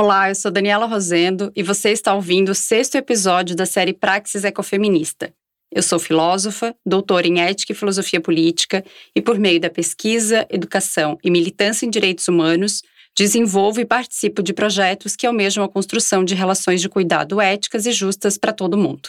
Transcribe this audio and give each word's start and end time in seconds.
Olá, 0.00 0.28
eu 0.28 0.34
sou 0.36 0.48
Daniela 0.48 0.86
Rosendo 0.86 1.50
e 1.56 1.62
você 1.64 1.90
está 1.90 2.14
ouvindo 2.14 2.50
o 2.50 2.54
sexto 2.54 2.94
episódio 2.94 3.56
da 3.56 3.66
série 3.66 3.92
Praxis 3.92 4.44
Ecofeminista. 4.44 5.34
Eu 5.74 5.82
sou 5.82 5.98
filósofa, 5.98 6.72
doutora 6.86 7.26
em 7.26 7.40
ética 7.40 7.72
e 7.72 7.74
filosofia 7.74 8.20
política 8.20 8.84
e, 9.12 9.20
por 9.20 9.40
meio 9.40 9.58
da 9.58 9.68
pesquisa, 9.68 10.46
educação 10.50 11.18
e 11.20 11.32
militância 11.32 11.84
em 11.84 11.90
direitos 11.90 12.28
humanos, 12.28 12.80
desenvolvo 13.16 13.80
e 13.80 13.84
participo 13.84 14.40
de 14.40 14.52
projetos 14.52 15.16
que 15.16 15.26
almejam 15.26 15.64
a 15.64 15.68
construção 15.68 16.24
de 16.24 16.32
relações 16.32 16.80
de 16.80 16.88
cuidado 16.88 17.40
éticas 17.40 17.84
e 17.84 17.90
justas 17.90 18.38
para 18.38 18.52
todo 18.52 18.78
mundo. 18.78 19.08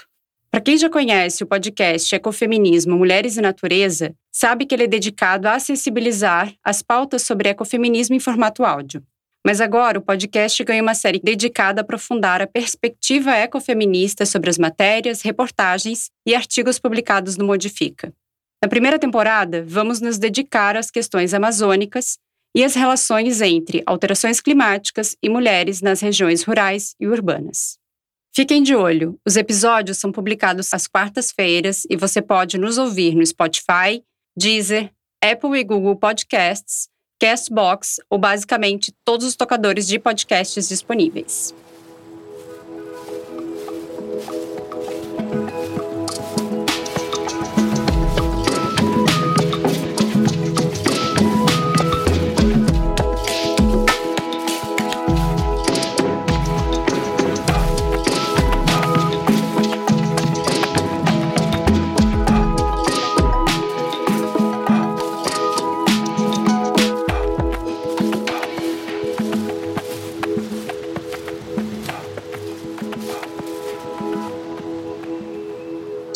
Para 0.49 0.59
quem 0.59 0.75
já 0.75 0.89
conhece 0.89 1.43
o 1.43 1.47
podcast 1.47 2.15
Ecofeminismo 2.15 2.97
Mulheres 2.97 3.37
e 3.37 3.41
Natureza, 3.41 4.15
sabe 4.31 4.65
que 4.65 4.73
ele 4.73 4.85
é 4.85 4.87
dedicado 4.87 5.47
a 5.47 5.53
acessibilizar 5.53 6.51
as 6.63 6.81
pautas 6.81 7.21
sobre 7.21 7.49
ecofeminismo 7.49 8.15
em 8.15 8.19
formato 8.19 8.65
áudio. 8.65 9.03
Mas 9.45 9.61
agora 9.61 9.99
o 9.99 10.01
podcast 10.01 10.63
ganha 10.63 10.81
uma 10.81 10.93
série 10.93 11.19
dedicada 11.19 11.81
a 11.81 11.83
aprofundar 11.83 12.41
a 12.41 12.47
perspectiva 12.47 13.31
ecofeminista 13.31 14.25
sobre 14.25 14.49
as 14.49 14.57
matérias, 14.57 15.21
reportagens 15.21 16.09
e 16.25 16.35
artigos 16.35 16.77
publicados 16.77 17.37
no 17.37 17.45
Modifica. 17.45 18.13
Na 18.61 18.67
primeira 18.67 18.99
temporada, 18.99 19.63
vamos 19.65 20.01
nos 20.01 20.17
dedicar 20.17 20.75
às 20.75 20.91
questões 20.91 21.33
amazônicas 21.33 22.17
e 22.55 22.63
às 22.63 22.75
relações 22.75 23.41
entre 23.41 23.81
alterações 23.85 24.41
climáticas 24.41 25.15
e 25.23 25.29
mulheres 25.29 25.81
nas 25.81 26.01
regiões 26.01 26.43
rurais 26.43 26.93
e 26.99 27.07
urbanas. 27.07 27.77
Fiquem 28.35 28.61
de 28.61 28.75
olho, 28.75 29.19
os 29.25 29.37
episódios 29.37 29.97
são 29.97 30.11
publicados 30.11 30.73
às 30.73 30.87
quartas-feiras 30.87 31.83
e 31.89 31.95
você 31.95 32.21
pode 32.21 32.57
nos 32.57 32.77
ouvir 32.77 33.15
no 33.15 33.25
Spotify, 33.25 34.03
Deezer, 34.37 34.91
Apple 35.23 35.57
e 35.57 35.63
Google 35.63 35.95
Podcasts, 35.95 36.89
Castbox 37.19 37.99
ou 38.09 38.17
basicamente 38.17 38.93
todos 39.03 39.27
os 39.27 39.35
tocadores 39.35 39.87
de 39.87 39.99
podcasts 39.99 40.69
disponíveis. 40.69 41.53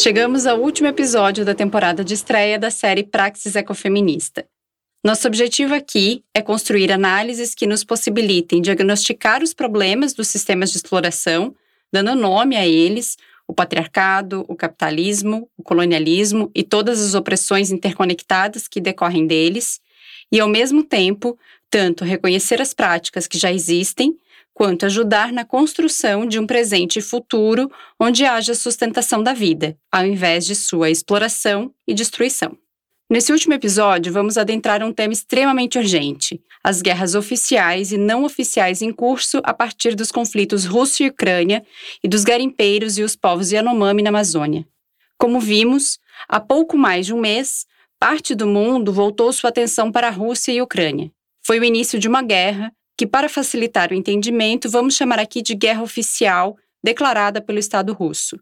Chegamos 0.04 0.46
ao 0.46 0.60
último 0.60 0.90
episódio 0.90 1.46
da 1.46 1.56
temporada 1.56 2.04
de 2.04 2.14
estreia 2.14 2.60
da 2.60 2.70
série 2.70 3.06
Praxis 3.06 3.56
Ecofeminista. 3.56 4.46
Nosso 5.02 5.26
objetivo 5.26 5.74
aqui 5.74 6.26
é 6.34 6.42
construir 6.42 6.92
análises 6.92 7.56
que 7.56 7.66
nos 7.66 7.86
possibilitem 7.86 8.62
diagnosticar 8.62 9.42
os 9.42 9.54
problemas 9.54 10.14
dos 10.14 10.28
sistemas 10.28 10.72
de 10.72 10.76
exploração, 10.76 11.56
dando 11.90 12.18
nome 12.18 12.58
a 12.58 12.68
eles, 12.68 13.16
o 13.48 13.54
patriarcado, 13.54 14.44
o 14.50 14.58
capitalismo, 14.58 15.50
o 15.56 15.64
colonialismo 15.64 16.52
e 16.54 16.64
todas 16.64 17.02
as 17.02 17.14
opressões 17.14 17.72
interconectadas 17.72 18.68
que 18.68 18.82
decorrem 18.82 19.26
deles, 19.26 19.80
e 20.30 20.38
ao 20.38 20.50
mesmo 20.50 20.84
tempo, 20.84 21.40
tanto 21.70 22.04
reconhecer 22.04 22.62
as 22.62 22.74
práticas 22.74 23.26
que 23.26 23.38
já 23.38 23.54
existem, 23.54 24.18
quanto 24.54 24.86
ajudar 24.86 25.32
na 25.32 25.44
construção 25.44 26.26
de 26.26 26.38
um 26.40 26.46
presente 26.46 27.02
futuro 27.02 27.72
onde 28.00 28.26
haja 28.26 28.54
sustentação 28.54 29.24
da 29.24 29.34
vida, 29.34 29.78
ao 29.92 30.06
invés 30.06 30.46
de 30.46 30.56
sua 30.56 30.90
exploração 30.90 31.74
e 31.88 31.94
destruição. 31.94 32.58
Nesse 33.10 33.32
último 33.32 33.54
episódio, 33.54 34.14
vamos 34.14 34.38
adentrar 34.38 34.82
um 34.82 34.94
tema 34.94 35.14
extremamente 35.14 35.78
urgente: 35.78 36.42
as 36.64 36.82
guerras 36.82 37.16
oficiais 37.16 37.92
e 37.92 37.98
não 37.98 38.24
oficiais 38.24 38.82
em 38.82 38.92
curso 38.92 39.42
a 39.44 39.54
partir 39.54 39.96
dos 39.96 40.12
conflitos 40.12 40.66
Rússia 40.66 41.06
e 41.06 41.10
Ucrânia 41.10 41.64
e 42.04 42.08
dos 42.08 42.24
garimpeiros 42.24 42.98
e 42.98 43.04
os 43.04 43.16
povos 43.16 43.52
Yanomami 43.52 44.02
na 44.02 44.10
Amazônia. 44.10 44.66
Como 45.18 45.40
vimos, 45.40 46.00
há 46.28 46.40
pouco 46.40 46.78
mais 46.78 47.06
de 47.06 47.14
um 47.14 47.20
mês, 47.20 47.66
parte 48.00 48.34
do 48.34 48.48
mundo 48.48 48.92
voltou 48.92 49.32
sua 49.32 49.50
atenção 49.50 49.92
para 49.92 50.08
a 50.08 50.12
Rússia 50.12 50.52
e 50.52 50.60
a 50.60 50.64
Ucrânia. 50.64 51.12
Foi 51.46 51.60
o 51.60 51.64
início 51.64 52.00
de 52.00 52.08
uma 52.08 52.22
guerra 52.22 52.74
que, 52.98 53.08
para 53.08 53.30
facilitar 53.30 53.92
o 53.92 53.96
entendimento, 53.96 54.70
vamos 54.70 54.96
chamar 54.96 55.20
aqui 55.20 55.42
de 55.42 55.56
guerra 55.56 55.84
oficial 55.84 56.56
declarada 56.84 57.42
pelo 57.42 57.60
Estado 57.60 57.94
russo. 57.94 58.40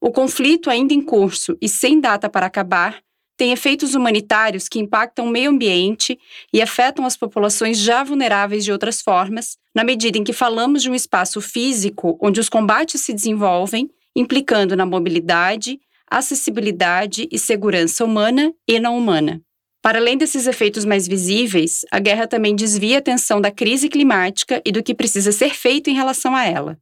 O 0.00 0.10
conflito, 0.10 0.68
ainda 0.68 0.92
em 0.92 1.00
curso 1.00 1.56
e 1.62 1.68
sem 1.68 2.00
data 2.00 2.28
para 2.28 2.46
acabar, 2.46 3.02
tem 3.36 3.52
efeitos 3.52 3.94
humanitários 3.94 4.68
que 4.68 4.78
impactam 4.78 5.26
o 5.26 5.30
meio 5.30 5.50
ambiente 5.50 6.18
e 6.52 6.62
afetam 6.62 7.04
as 7.04 7.16
populações 7.16 7.78
já 7.78 8.04
vulneráveis 8.04 8.64
de 8.64 8.70
outras 8.70 9.02
formas, 9.02 9.56
na 9.74 9.82
medida 9.82 10.18
em 10.18 10.24
que 10.24 10.32
falamos 10.32 10.82
de 10.82 10.90
um 10.90 10.94
espaço 10.94 11.40
físico 11.40 12.16
onde 12.22 12.38
os 12.38 12.48
combates 12.48 13.00
se 13.00 13.12
desenvolvem, 13.12 13.90
implicando 14.14 14.76
na 14.76 14.86
mobilidade, 14.86 15.80
acessibilidade 16.08 17.28
e 17.30 17.38
segurança 17.38 18.04
humana 18.04 18.52
e 18.68 18.78
não 18.78 18.96
humana. 18.96 19.42
Para 19.84 19.98
além 19.98 20.16
desses 20.16 20.46
efeitos 20.46 20.86
mais 20.86 21.06
visíveis, 21.06 21.84
a 21.90 22.00
guerra 22.00 22.26
também 22.26 22.56
desvia 22.56 22.96
a 22.96 22.98
atenção 23.00 23.38
da 23.38 23.50
crise 23.50 23.86
climática 23.86 24.62
e 24.64 24.72
do 24.72 24.82
que 24.82 24.94
precisa 24.94 25.30
ser 25.30 25.54
feito 25.54 25.90
em 25.90 25.94
relação 25.94 26.34
a 26.34 26.42
ela. 26.42 26.78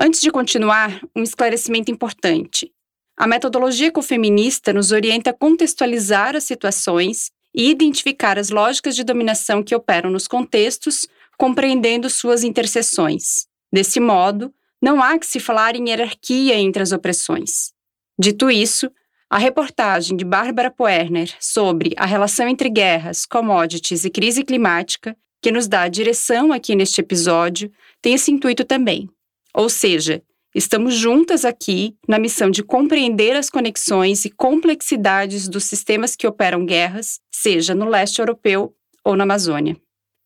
Antes 0.00 0.22
de 0.22 0.30
continuar, 0.30 0.98
um 1.14 1.22
esclarecimento 1.22 1.90
importante. 1.90 2.72
A 3.18 3.26
metodologia 3.26 3.88
ecofeminista 3.88 4.72
nos 4.72 4.92
orienta 4.92 5.28
a 5.28 5.34
contextualizar 5.34 6.34
as 6.34 6.44
situações 6.44 7.30
e 7.54 7.68
identificar 7.68 8.38
as 8.38 8.48
lógicas 8.48 8.96
de 8.96 9.04
dominação 9.04 9.62
que 9.62 9.74
operam 9.74 10.08
nos 10.08 10.26
contextos, 10.26 11.06
compreendendo 11.36 12.08
suas 12.08 12.44
interseções. 12.44 13.46
Desse 13.70 14.00
modo, 14.00 14.50
não 14.80 15.02
há 15.02 15.18
que 15.18 15.26
se 15.26 15.38
falar 15.38 15.76
em 15.76 15.90
hierarquia 15.90 16.54
entre 16.54 16.82
as 16.82 16.92
opressões. 16.92 17.74
Dito 18.18 18.50
isso, 18.50 18.90
a 19.30 19.36
reportagem 19.36 20.16
de 20.16 20.24
Bárbara 20.24 20.70
Poerner 20.70 21.34
sobre 21.38 21.92
a 21.96 22.06
relação 22.06 22.48
entre 22.48 22.70
guerras, 22.70 23.26
commodities 23.26 24.04
e 24.04 24.10
crise 24.10 24.42
climática, 24.42 25.16
que 25.42 25.52
nos 25.52 25.68
dá 25.68 25.82
a 25.82 25.88
direção 25.88 26.52
aqui 26.52 26.74
neste 26.74 27.00
episódio, 27.00 27.70
tem 28.00 28.14
esse 28.14 28.30
intuito 28.30 28.64
também. 28.64 29.08
Ou 29.54 29.68
seja, 29.68 30.22
estamos 30.54 30.94
juntas 30.94 31.44
aqui 31.44 31.94
na 32.08 32.18
missão 32.18 32.50
de 32.50 32.62
compreender 32.62 33.36
as 33.36 33.50
conexões 33.50 34.24
e 34.24 34.30
complexidades 34.30 35.46
dos 35.46 35.64
sistemas 35.64 36.16
que 36.16 36.26
operam 36.26 36.64
guerras, 36.64 37.20
seja 37.30 37.74
no 37.74 37.88
leste 37.88 38.20
europeu 38.20 38.74
ou 39.04 39.14
na 39.14 39.24
Amazônia. 39.24 39.76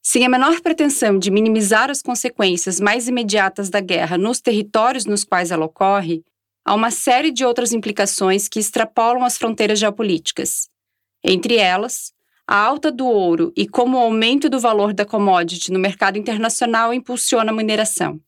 Sem 0.04 0.24
a 0.24 0.28
menor 0.28 0.60
pretensão 0.60 1.18
de 1.18 1.30
minimizar 1.30 1.90
as 1.90 2.02
consequências 2.02 2.80
mais 2.80 3.06
imediatas 3.06 3.70
da 3.70 3.80
guerra 3.80 4.18
nos 4.18 4.40
territórios 4.40 5.06
nos 5.06 5.22
quais 5.22 5.50
ela 5.50 5.66
ocorre, 5.66 6.24
há 6.64 6.74
uma 6.74 6.90
série 6.90 7.30
de 7.30 7.44
outras 7.44 7.72
implicações 7.72 8.48
que 8.48 8.58
extrapolam 8.58 9.24
as 9.24 9.36
fronteiras 9.36 9.78
geopolíticas. 9.78 10.68
Entre 11.24 11.56
elas, 11.56 12.12
a 12.46 12.56
alta 12.56 12.90
do 12.90 13.06
ouro 13.06 13.52
e 13.56 13.66
como 13.66 13.96
o 13.96 14.00
aumento 14.00 14.50
do 14.50 14.58
valor 14.58 14.92
da 14.92 15.04
commodity 15.04 15.72
no 15.72 15.78
mercado 15.78 16.18
internacional 16.18 16.92
impulsiona 16.92 17.52
a 17.52 17.54
mineração. 17.54 18.20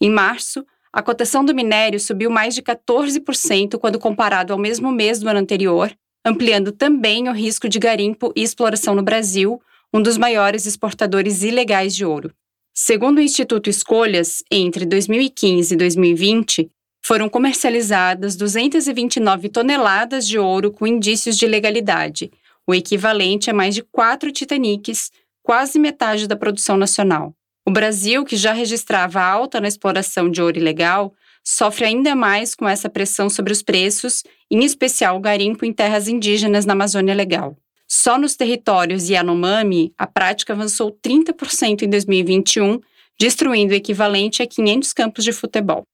Em 0.00 0.10
março, 0.10 0.64
a 0.92 1.02
cotação 1.02 1.44
do 1.44 1.54
minério 1.54 2.00
subiu 2.00 2.30
mais 2.30 2.54
de 2.54 2.62
14% 2.62 3.78
quando 3.78 3.98
comparado 3.98 4.52
ao 4.52 4.58
mesmo 4.58 4.90
mês 4.90 5.20
do 5.20 5.28
ano 5.28 5.40
anterior, 5.40 5.92
ampliando 6.24 6.72
também 6.72 7.28
o 7.28 7.32
risco 7.32 7.68
de 7.68 7.78
garimpo 7.78 8.32
e 8.34 8.42
exploração 8.42 8.94
no 8.94 9.02
Brasil, 9.02 9.60
um 9.92 10.02
dos 10.02 10.16
maiores 10.16 10.66
exportadores 10.66 11.42
ilegais 11.42 11.94
de 11.94 12.04
ouro. 12.04 12.32
Segundo 12.74 13.18
o 13.18 13.22
Instituto 13.22 13.68
Escolhas, 13.68 14.42
entre 14.50 14.86
2015 14.86 15.74
e 15.74 15.76
2020, 15.76 16.70
foram 17.02 17.28
comercializadas 17.28 18.36
229 18.36 19.48
toneladas 19.48 20.26
de 20.26 20.38
ouro 20.38 20.70
com 20.70 20.86
indícios 20.86 21.36
de 21.36 21.46
legalidade, 21.46 22.30
o 22.66 22.74
equivalente 22.74 23.50
a 23.50 23.54
mais 23.54 23.74
de 23.74 23.82
quatro 23.82 24.30
Titanics, 24.30 25.10
quase 25.42 25.78
metade 25.78 26.26
da 26.26 26.36
produção 26.36 26.76
nacional. 26.76 27.34
O 27.66 27.70
Brasil, 27.70 28.24
que 28.24 28.36
já 28.36 28.52
registrava 28.52 29.22
alta 29.22 29.60
na 29.60 29.68
exploração 29.68 30.30
de 30.30 30.42
ouro 30.42 30.58
ilegal, 30.58 31.14
sofre 31.44 31.86
ainda 31.86 32.14
mais 32.14 32.54
com 32.54 32.68
essa 32.68 32.90
pressão 32.90 33.30
sobre 33.30 33.52
os 33.52 33.62
preços, 33.62 34.22
em 34.50 34.64
especial 34.64 35.16
o 35.16 35.20
garimpo 35.20 35.64
em 35.64 35.72
terras 35.72 36.08
indígenas 36.08 36.66
na 36.66 36.74
Amazônia 36.74 37.14
Legal. 37.14 37.56
Só 37.86 38.18
nos 38.18 38.36
territórios 38.36 39.08
Yanomami, 39.08 39.94
a 39.96 40.06
prática 40.06 40.52
avançou 40.52 40.92
30% 40.92 41.82
em 41.82 41.88
2021, 41.88 42.80
destruindo 43.18 43.72
o 43.72 43.76
equivalente 43.76 44.42
a 44.42 44.46
500 44.46 44.92
campos 44.92 45.24
de 45.24 45.32
futebol. 45.32 45.84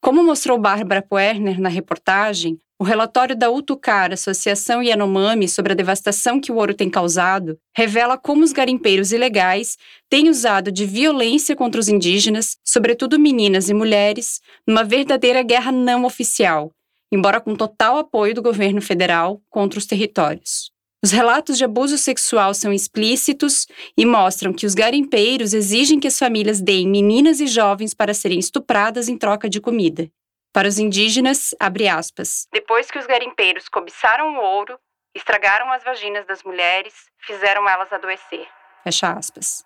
Como 0.00 0.22
mostrou 0.22 0.58
Bárbara 0.58 1.02
Poerner 1.02 1.60
na 1.60 1.68
reportagem, 1.68 2.60
o 2.78 2.84
relatório 2.84 3.34
da 3.34 3.50
Utucar, 3.50 4.12
Associação 4.12 4.82
Yanomami, 4.82 5.48
sobre 5.48 5.72
a 5.72 5.74
devastação 5.74 6.38
que 6.38 6.52
o 6.52 6.56
ouro 6.56 6.74
tem 6.74 6.90
causado, 6.90 7.58
revela 7.74 8.18
como 8.18 8.44
os 8.44 8.52
garimpeiros 8.52 9.12
ilegais 9.12 9.78
têm 10.10 10.28
usado 10.28 10.70
de 10.70 10.84
violência 10.84 11.56
contra 11.56 11.80
os 11.80 11.88
indígenas, 11.88 12.58
sobretudo 12.62 13.18
meninas 13.18 13.70
e 13.70 13.74
mulheres, 13.74 14.40
numa 14.66 14.84
verdadeira 14.84 15.42
guerra 15.42 15.72
não 15.72 16.04
oficial, 16.04 16.70
embora 17.10 17.40
com 17.40 17.56
total 17.56 17.96
apoio 17.96 18.34
do 18.34 18.42
governo 18.42 18.82
federal 18.82 19.40
contra 19.48 19.78
os 19.78 19.86
territórios. 19.86 20.70
Os 21.02 21.12
relatos 21.12 21.58
de 21.58 21.64
abuso 21.64 21.98
sexual 21.98 22.54
são 22.54 22.72
explícitos 22.72 23.66
e 23.96 24.04
mostram 24.04 24.52
que 24.52 24.66
os 24.66 24.74
garimpeiros 24.74 25.52
exigem 25.52 26.00
que 26.00 26.08
as 26.08 26.18
famílias 26.18 26.60
deem 26.60 26.88
meninas 26.88 27.40
e 27.40 27.46
jovens 27.46 27.94
para 27.94 28.14
serem 28.14 28.38
estupradas 28.38 29.08
em 29.08 29.16
troca 29.16 29.48
de 29.48 29.60
comida. 29.60 30.10
Para 30.52 30.68
os 30.68 30.78
indígenas, 30.78 31.54
abre 31.60 31.86
aspas, 31.86 32.46
depois 32.52 32.90
que 32.90 32.98
os 32.98 33.06
garimpeiros 33.06 33.68
cobiçaram 33.68 34.36
o 34.36 34.40
ouro, 34.40 34.78
estragaram 35.14 35.70
as 35.70 35.84
vaginas 35.84 36.26
das 36.26 36.42
mulheres, 36.42 36.94
fizeram 37.18 37.68
elas 37.68 37.92
adoecer. 37.92 38.46
Fecha 38.82 39.12
aspas. 39.12 39.64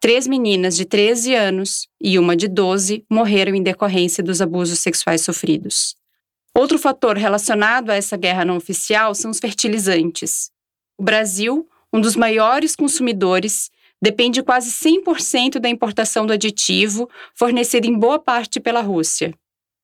Três 0.00 0.26
meninas 0.26 0.76
de 0.76 0.84
13 0.84 1.34
anos 1.34 1.88
e 2.00 2.18
uma 2.18 2.36
de 2.36 2.48
12 2.48 3.04
morreram 3.10 3.54
em 3.54 3.62
decorrência 3.62 4.22
dos 4.22 4.40
abusos 4.40 4.78
sexuais 4.78 5.22
sofridos. 5.22 5.95
Outro 6.56 6.78
fator 6.78 7.18
relacionado 7.18 7.90
a 7.90 7.96
essa 7.96 8.16
guerra 8.16 8.42
não 8.42 8.56
oficial 8.56 9.14
são 9.14 9.30
os 9.30 9.38
fertilizantes. 9.38 10.50
O 10.98 11.02
Brasil, 11.02 11.68
um 11.92 12.00
dos 12.00 12.16
maiores 12.16 12.74
consumidores, 12.74 13.70
depende 14.00 14.42
quase 14.42 14.70
100% 14.70 15.58
da 15.58 15.68
importação 15.68 16.24
do 16.24 16.32
aditivo, 16.32 17.10
fornecido 17.34 17.86
em 17.86 17.92
boa 17.92 18.18
parte 18.18 18.58
pela 18.58 18.80
Rússia. 18.80 19.34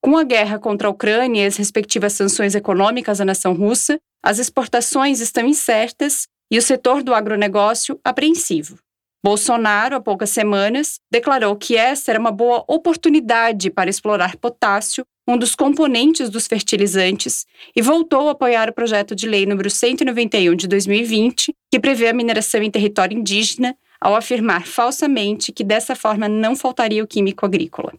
Com 0.01 0.17
a 0.17 0.23
guerra 0.23 0.57
contra 0.57 0.87
a 0.87 0.91
Ucrânia 0.91 1.43
e 1.43 1.45
as 1.45 1.57
respectivas 1.57 2.13
sanções 2.13 2.55
econômicas 2.55 3.21
à 3.21 3.25
nação 3.25 3.53
russa, 3.53 3.99
as 4.23 4.39
exportações 4.39 5.19
estão 5.19 5.45
incertas 5.45 6.27
e 6.49 6.57
o 6.57 6.61
setor 6.61 7.03
do 7.03 7.13
agronegócio 7.13 7.99
apreensivo. 8.03 8.79
Bolsonaro, 9.23 9.95
há 9.95 10.01
poucas 10.01 10.31
semanas, 10.31 10.99
declarou 11.11 11.55
que 11.55 11.77
essa 11.77 12.11
era 12.11 12.19
uma 12.19 12.31
boa 12.31 12.65
oportunidade 12.67 13.69
para 13.69 13.91
explorar 13.91 14.37
potássio, 14.37 15.05
um 15.27 15.37
dos 15.37 15.55
componentes 15.55 16.29
dos 16.29 16.47
fertilizantes, 16.47 17.45
e 17.75 17.81
voltou 17.81 18.27
a 18.27 18.31
apoiar 18.31 18.69
o 18.69 18.73
projeto 18.73 19.15
de 19.15 19.27
lei 19.27 19.45
número 19.45 19.69
191 19.69 20.55
de 20.55 20.67
2020, 20.67 21.55
que 21.71 21.79
prevê 21.79 22.07
a 22.09 22.13
mineração 22.13 22.61
em 22.61 22.69
território 22.69 23.17
indígena, 23.17 23.75
ao 23.99 24.15
afirmar 24.15 24.67
falsamente 24.67 25.53
que 25.53 25.63
dessa 25.63 25.95
forma 25.95 26.27
não 26.27 26.55
faltaria 26.55 27.03
o 27.03 27.07
químico 27.07 27.45
agrícola. 27.45 27.93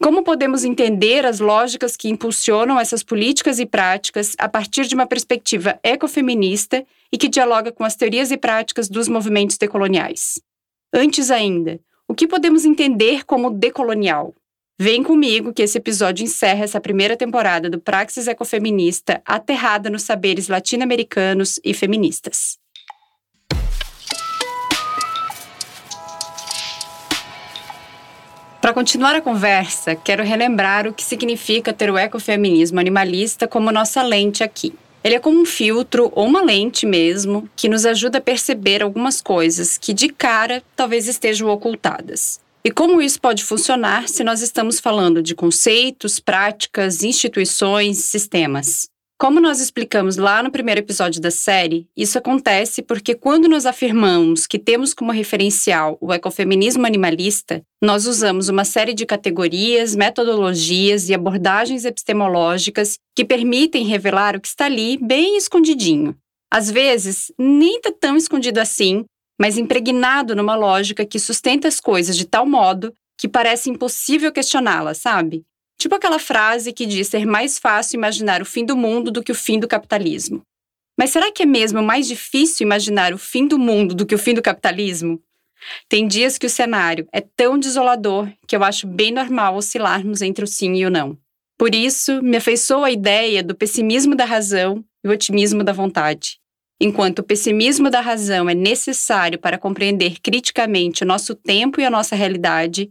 Como 0.00 0.22
podemos 0.22 0.62
entender 0.62 1.26
as 1.26 1.40
lógicas 1.40 1.96
que 1.96 2.08
impulsionam 2.08 2.78
essas 2.78 3.02
políticas 3.02 3.58
e 3.58 3.66
práticas 3.66 4.36
a 4.38 4.48
partir 4.48 4.86
de 4.86 4.94
uma 4.94 5.06
perspectiva 5.06 5.80
ecofeminista 5.82 6.84
e 7.10 7.18
que 7.18 7.28
dialoga 7.28 7.72
com 7.72 7.82
as 7.82 7.96
teorias 7.96 8.30
e 8.30 8.36
práticas 8.36 8.88
dos 8.88 9.08
movimentos 9.08 9.56
decoloniais? 9.56 10.40
Antes 10.92 11.30
ainda, 11.30 11.80
o 12.06 12.14
que 12.14 12.28
podemos 12.28 12.64
entender 12.64 13.24
como 13.24 13.50
decolonial? 13.50 14.34
Vem 14.80 15.02
comigo 15.02 15.52
que 15.52 15.62
esse 15.62 15.76
episódio 15.76 16.22
encerra 16.22 16.62
essa 16.62 16.80
primeira 16.80 17.16
temporada 17.16 17.68
do 17.68 17.80
Praxis 17.80 18.28
Ecofeminista 18.28 19.20
aterrada 19.26 19.90
nos 19.90 20.04
saberes 20.04 20.46
latino-americanos 20.46 21.58
e 21.64 21.74
feministas. 21.74 22.56
Para 28.60 28.72
continuar 28.72 29.16
a 29.16 29.20
conversa, 29.20 29.96
quero 29.96 30.22
relembrar 30.22 30.86
o 30.86 30.94
que 30.94 31.02
significa 31.02 31.72
ter 31.72 31.90
o 31.90 31.98
ecofeminismo 31.98 32.78
animalista 32.78 33.48
como 33.48 33.72
nossa 33.72 34.00
lente 34.04 34.44
aqui. 34.44 34.72
Ele 35.02 35.16
é 35.16 35.18
como 35.18 35.40
um 35.40 35.44
filtro 35.44 36.12
ou 36.14 36.24
uma 36.24 36.40
lente 36.40 36.86
mesmo 36.86 37.50
que 37.56 37.68
nos 37.68 37.84
ajuda 37.84 38.18
a 38.18 38.20
perceber 38.20 38.84
algumas 38.84 39.20
coisas 39.20 39.76
que 39.76 39.92
de 39.92 40.08
cara 40.08 40.62
talvez 40.76 41.08
estejam 41.08 41.48
ocultadas. 41.48 42.38
E 42.64 42.70
como 42.70 43.00
isso 43.00 43.20
pode 43.20 43.44
funcionar 43.44 44.08
se 44.08 44.24
nós 44.24 44.42
estamos 44.42 44.80
falando 44.80 45.22
de 45.22 45.34
conceitos, 45.34 46.18
práticas, 46.18 47.02
instituições, 47.02 47.98
sistemas? 47.98 48.88
Como 49.20 49.40
nós 49.40 49.60
explicamos 49.60 50.16
lá 50.16 50.44
no 50.44 50.50
primeiro 50.50 50.80
episódio 50.80 51.20
da 51.20 51.30
série, 51.30 51.88
isso 51.96 52.16
acontece 52.18 52.82
porque 52.82 53.16
quando 53.16 53.48
nós 53.48 53.66
afirmamos 53.66 54.46
que 54.46 54.60
temos 54.60 54.94
como 54.94 55.10
referencial 55.10 55.98
o 56.00 56.12
ecofeminismo 56.12 56.86
animalista, 56.86 57.60
nós 57.82 58.06
usamos 58.06 58.48
uma 58.48 58.64
série 58.64 58.94
de 58.94 59.04
categorias, 59.04 59.96
metodologias 59.96 61.08
e 61.08 61.14
abordagens 61.14 61.84
epistemológicas 61.84 62.96
que 63.16 63.24
permitem 63.24 63.84
revelar 63.86 64.36
o 64.36 64.40
que 64.40 64.46
está 64.46 64.66
ali 64.66 64.96
bem 64.98 65.36
escondidinho. 65.36 66.16
Às 66.48 66.70
vezes, 66.70 67.32
nem 67.36 67.78
está 67.78 67.92
tão 67.92 68.16
escondido 68.16 68.58
assim, 68.58 69.04
mas 69.38 69.56
impregnado 69.56 70.34
numa 70.34 70.56
lógica 70.56 71.06
que 71.06 71.18
sustenta 71.18 71.68
as 71.68 71.80
coisas 71.80 72.16
de 72.16 72.26
tal 72.26 72.46
modo 72.46 72.92
que 73.16 73.28
parece 73.28 73.70
impossível 73.70 74.32
questioná-las, 74.32 74.98
sabe? 74.98 75.44
Tipo 75.78 75.94
aquela 75.94 76.18
frase 76.18 76.72
que 76.72 76.86
diz 76.86 77.08
ser 77.08 77.24
mais 77.24 77.58
fácil 77.58 77.96
imaginar 77.96 78.42
o 78.42 78.44
fim 78.44 78.64
do 78.64 78.76
mundo 78.76 79.10
do 79.10 79.22
que 79.22 79.32
o 79.32 79.34
fim 79.34 79.60
do 79.60 79.68
capitalismo. 79.68 80.42
Mas 80.98 81.10
será 81.10 81.30
que 81.30 81.44
é 81.44 81.46
mesmo 81.46 81.80
mais 81.80 82.08
difícil 82.08 82.66
imaginar 82.66 83.14
o 83.14 83.18
fim 83.18 83.46
do 83.46 83.58
mundo 83.58 83.94
do 83.94 84.04
que 84.04 84.14
o 84.14 84.18
fim 84.18 84.34
do 84.34 84.42
capitalismo? 84.42 85.22
Tem 85.88 86.06
dias 86.06 86.36
que 86.36 86.46
o 86.46 86.50
cenário 86.50 87.08
é 87.12 87.20
tão 87.20 87.58
desolador 87.58 88.28
que 88.46 88.56
eu 88.56 88.64
acho 88.64 88.86
bem 88.86 89.12
normal 89.12 89.56
oscilarmos 89.56 90.22
entre 90.22 90.44
o 90.44 90.46
sim 90.48 90.74
e 90.74 90.84
o 90.84 90.90
não. 90.90 91.16
Por 91.56 91.74
isso, 91.74 92.22
me 92.22 92.36
afeiçoou 92.36 92.84
a 92.84 92.90
ideia 92.90 93.42
do 93.42 93.54
pessimismo 93.54 94.14
da 94.14 94.24
razão 94.24 94.84
e 95.04 95.08
o 95.08 95.12
otimismo 95.12 95.62
da 95.62 95.72
vontade. 95.72 96.38
Enquanto 96.80 97.18
o 97.18 97.24
pessimismo 97.24 97.90
da 97.90 98.00
razão 98.00 98.48
é 98.48 98.54
necessário 98.54 99.38
para 99.38 99.58
compreender 99.58 100.20
criticamente 100.20 101.02
o 101.02 101.06
nosso 101.06 101.34
tempo 101.34 101.80
e 101.80 101.84
a 101.84 101.90
nossa 101.90 102.14
realidade, 102.14 102.88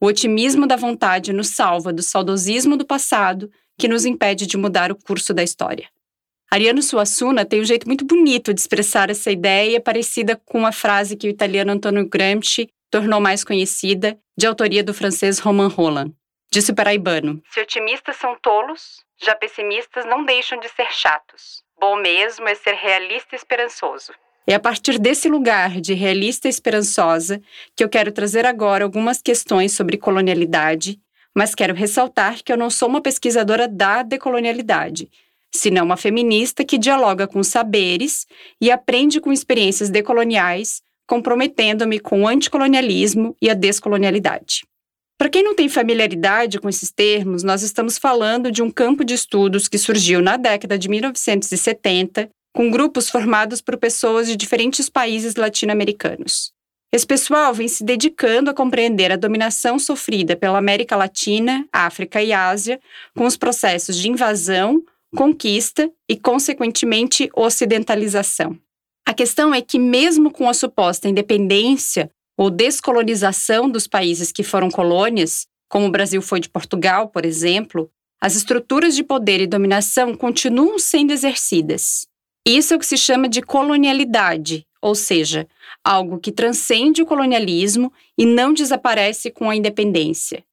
o 0.00 0.06
otimismo 0.06 0.66
da 0.66 0.76
vontade 0.76 1.32
nos 1.32 1.48
salva 1.48 1.92
do 1.92 2.02
saudosismo 2.02 2.76
do 2.76 2.86
passado 2.86 3.50
que 3.78 3.88
nos 3.88 4.06
impede 4.06 4.46
de 4.46 4.56
mudar 4.56 4.90
o 4.90 4.96
curso 4.96 5.34
da 5.34 5.42
história. 5.42 5.88
Ariano 6.50 6.80
Suassuna 6.80 7.44
tem 7.44 7.60
um 7.60 7.64
jeito 7.64 7.86
muito 7.86 8.04
bonito 8.04 8.54
de 8.54 8.60
expressar 8.60 9.10
essa 9.10 9.30
ideia, 9.30 9.80
parecida 9.80 10.40
com 10.44 10.64
a 10.64 10.72
frase 10.72 11.16
que 11.16 11.26
o 11.26 11.30
italiano 11.30 11.72
Antonio 11.72 12.08
Gramsci 12.08 12.68
tornou 12.90 13.20
mais 13.20 13.44
conhecida, 13.44 14.18
de 14.38 14.46
autoria 14.46 14.84
do 14.84 14.94
francês 14.94 15.38
Romain 15.38 15.68
Roland. 15.68 16.12
Disse 16.50 16.70
o 16.70 16.74
paraibano: 16.74 17.42
Se 17.50 17.60
otimistas 17.60 18.16
são 18.16 18.36
tolos, 18.40 19.04
já 19.20 19.34
pessimistas 19.34 20.06
não 20.06 20.24
deixam 20.24 20.58
de 20.60 20.68
ser 20.68 20.90
chatos. 20.92 21.65
Bom 21.78 21.96
mesmo 21.96 22.48
é 22.48 22.54
ser 22.54 22.74
realista 22.74 23.34
e 23.34 23.36
esperançoso. 23.36 24.12
É 24.46 24.54
a 24.54 24.60
partir 24.60 24.98
desse 24.98 25.28
lugar 25.28 25.80
de 25.80 25.92
realista 25.92 26.48
esperançosa 26.48 27.42
que 27.74 27.82
eu 27.82 27.88
quero 27.88 28.12
trazer 28.12 28.46
agora 28.46 28.84
algumas 28.84 29.20
questões 29.20 29.72
sobre 29.72 29.98
colonialidade, 29.98 31.00
mas 31.34 31.54
quero 31.54 31.74
ressaltar 31.74 32.42
que 32.42 32.52
eu 32.52 32.56
não 32.56 32.70
sou 32.70 32.88
uma 32.88 33.00
pesquisadora 33.00 33.66
da 33.68 34.02
decolonialidade, 34.02 35.10
senão 35.52 35.84
uma 35.84 35.96
feminista 35.96 36.64
que 36.64 36.78
dialoga 36.78 37.26
com 37.26 37.42
saberes 37.42 38.26
e 38.60 38.70
aprende 38.70 39.20
com 39.20 39.32
experiências 39.32 39.90
decoloniais, 39.90 40.80
comprometendo-me 41.06 41.98
com 41.98 42.22
o 42.22 42.28
anticolonialismo 42.28 43.36
e 43.42 43.50
a 43.50 43.54
descolonialidade. 43.54 44.64
Para 45.18 45.30
quem 45.30 45.42
não 45.42 45.54
tem 45.54 45.68
familiaridade 45.68 46.58
com 46.58 46.68
esses 46.68 46.90
termos, 46.90 47.42
nós 47.42 47.62
estamos 47.62 47.96
falando 47.96 48.52
de 48.52 48.62
um 48.62 48.70
campo 48.70 49.04
de 49.04 49.14
estudos 49.14 49.66
que 49.66 49.78
surgiu 49.78 50.20
na 50.20 50.36
década 50.36 50.78
de 50.78 50.88
1970 50.88 52.28
com 52.54 52.70
grupos 52.70 53.08
formados 53.10 53.60
por 53.60 53.76
pessoas 53.76 54.26
de 54.26 54.36
diferentes 54.36 54.88
países 54.88 55.34
latino-americanos. 55.34 56.52
Esse 56.92 57.06
pessoal 57.06 57.52
vem 57.52 57.68
se 57.68 57.84
dedicando 57.84 58.50
a 58.50 58.54
compreender 58.54 59.12
a 59.12 59.16
dominação 59.16 59.78
sofrida 59.78 60.36
pela 60.36 60.58
América 60.58 60.96
Latina, 60.96 61.66
África 61.72 62.22
e 62.22 62.32
Ásia, 62.32 62.80
com 63.14 63.26
os 63.26 63.36
processos 63.36 63.96
de 63.96 64.08
invasão, 64.08 64.82
conquista 65.14 65.90
e, 66.08 66.16
consequentemente, 66.16 67.28
ocidentalização. 67.34 68.56
A 69.06 69.12
questão 69.12 69.54
é 69.54 69.60
que, 69.60 69.78
mesmo 69.78 70.30
com 70.30 70.48
a 70.48 70.54
suposta 70.54 71.08
independência 71.08 72.10
ou 72.36 72.50
descolonização 72.50 73.68
dos 73.68 73.86
países 73.86 74.30
que 74.30 74.42
foram 74.42 74.70
colônias, 74.70 75.46
como 75.68 75.86
o 75.86 75.90
Brasil 75.90 76.20
foi 76.20 76.40
de 76.40 76.48
Portugal, 76.48 77.08
por 77.08 77.24
exemplo, 77.24 77.90
as 78.20 78.34
estruturas 78.34 78.94
de 78.94 79.02
poder 79.02 79.40
e 79.40 79.46
dominação 79.46 80.14
continuam 80.14 80.78
sendo 80.78 81.12
exercidas. 81.12 82.06
Isso 82.46 82.72
é 82.72 82.76
o 82.76 82.80
que 82.80 82.86
se 82.86 82.96
chama 82.96 83.28
de 83.28 83.42
colonialidade, 83.42 84.66
ou 84.80 84.94
seja, 84.94 85.48
algo 85.84 86.18
que 86.18 86.30
transcende 86.30 87.02
o 87.02 87.06
colonialismo 87.06 87.92
e 88.16 88.24
não 88.24 88.52
desaparece 88.52 89.30
com 89.30 89.50
a 89.50 89.56
independência. 89.56 90.44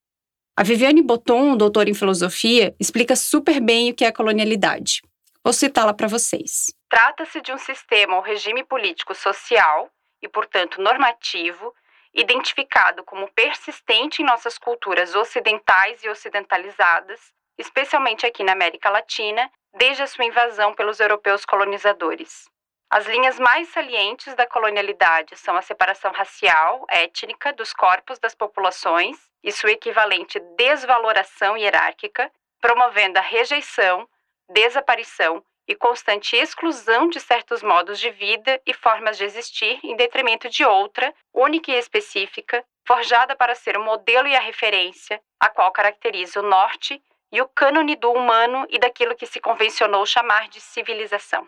A 0.56 0.62
Viviane 0.62 1.02
Botton, 1.02 1.56
doutora 1.56 1.90
em 1.90 1.94
filosofia, 1.94 2.74
explica 2.78 3.16
super 3.16 3.60
bem 3.60 3.90
o 3.90 3.94
que 3.94 4.04
é 4.04 4.12
colonialidade. 4.12 5.02
Vou 5.42 5.52
citá-la 5.52 5.92
para 5.92 6.08
vocês. 6.08 6.72
Trata-se 6.88 7.40
de 7.40 7.52
um 7.52 7.58
sistema 7.58 8.16
ou 8.16 8.22
regime 8.22 8.64
político 8.64 9.14
social 9.14 9.90
e, 10.24 10.28
portanto, 10.28 10.80
normativo, 10.80 11.74
identificado 12.14 13.04
como 13.04 13.30
persistente 13.32 14.22
em 14.22 14.24
nossas 14.24 14.56
culturas 14.56 15.14
ocidentais 15.14 16.02
e 16.02 16.08
ocidentalizadas, 16.08 17.20
especialmente 17.58 18.24
aqui 18.24 18.42
na 18.42 18.52
América 18.52 18.88
Latina, 18.88 19.50
desde 19.74 20.02
a 20.02 20.06
sua 20.06 20.24
invasão 20.24 20.72
pelos 20.72 20.98
europeus 20.98 21.44
colonizadores. 21.44 22.48
As 22.88 23.06
linhas 23.06 23.38
mais 23.38 23.68
salientes 23.68 24.34
da 24.34 24.46
colonialidade 24.46 25.36
são 25.36 25.56
a 25.56 25.62
separação 25.62 26.10
racial, 26.12 26.86
étnica 26.88 27.52
dos 27.52 27.72
corpos 27.74 28.18
das 28.18 28.34
populações 28.34 29.18
e 29.42 29.52
sua 29.52 29.72
equivalente 29.72 30.40
desvaloração 30.56 31.56
hierárquica, 31.58 32.30
promovendo 32.62 33.18
a 33.18 33.22
rejeição, 33.22 34.08
desaparição 34.48 35.44
e 35.66 35.74
constante 35.74 36.36
exclusão 36.36 37.08
de 37.08 37.20
certos 37.20 37.62
modos 37.62 37.98
de 37.98 38.10
vida 38.10 38.60
e 38.66 38.74
formas 38.74 39.16
de 39.16 39.24
existir 39.24 39.78
em 39.82 39.96
detrimento 39.96 40.48
de 40.48 40.64
outra, 40.64 41.12
única 41.32 41.72
e 41.72 41.78
específica, 41.78 42.64
forjada 42.86 43.34
para 43.34 43.54
ser 43.54 43.76
o 43.76 43.84
modelo 43.84 44.28
e 44.28 44.36
a 44.36 44.40
referência, 44.40 45.20
a 45.40 45.48
qual 45.48 45.72
caracteriza 45.72 46.40
o 46.40 46.48
norte 46.48 47.02
e 47.32 47.40
o 47.40 47.48
cânone 47.48 47.96
do 47.96 48.12
humano 48.12 48.66
e 48.70 48.78
daquilo 48.78 49.16
que 49.16 49.26
se 49.26 49.40
convencionou 49.40 50.06
chamar 50.06 50.48
de 50.48 50.60
civilização. 50.60 51.46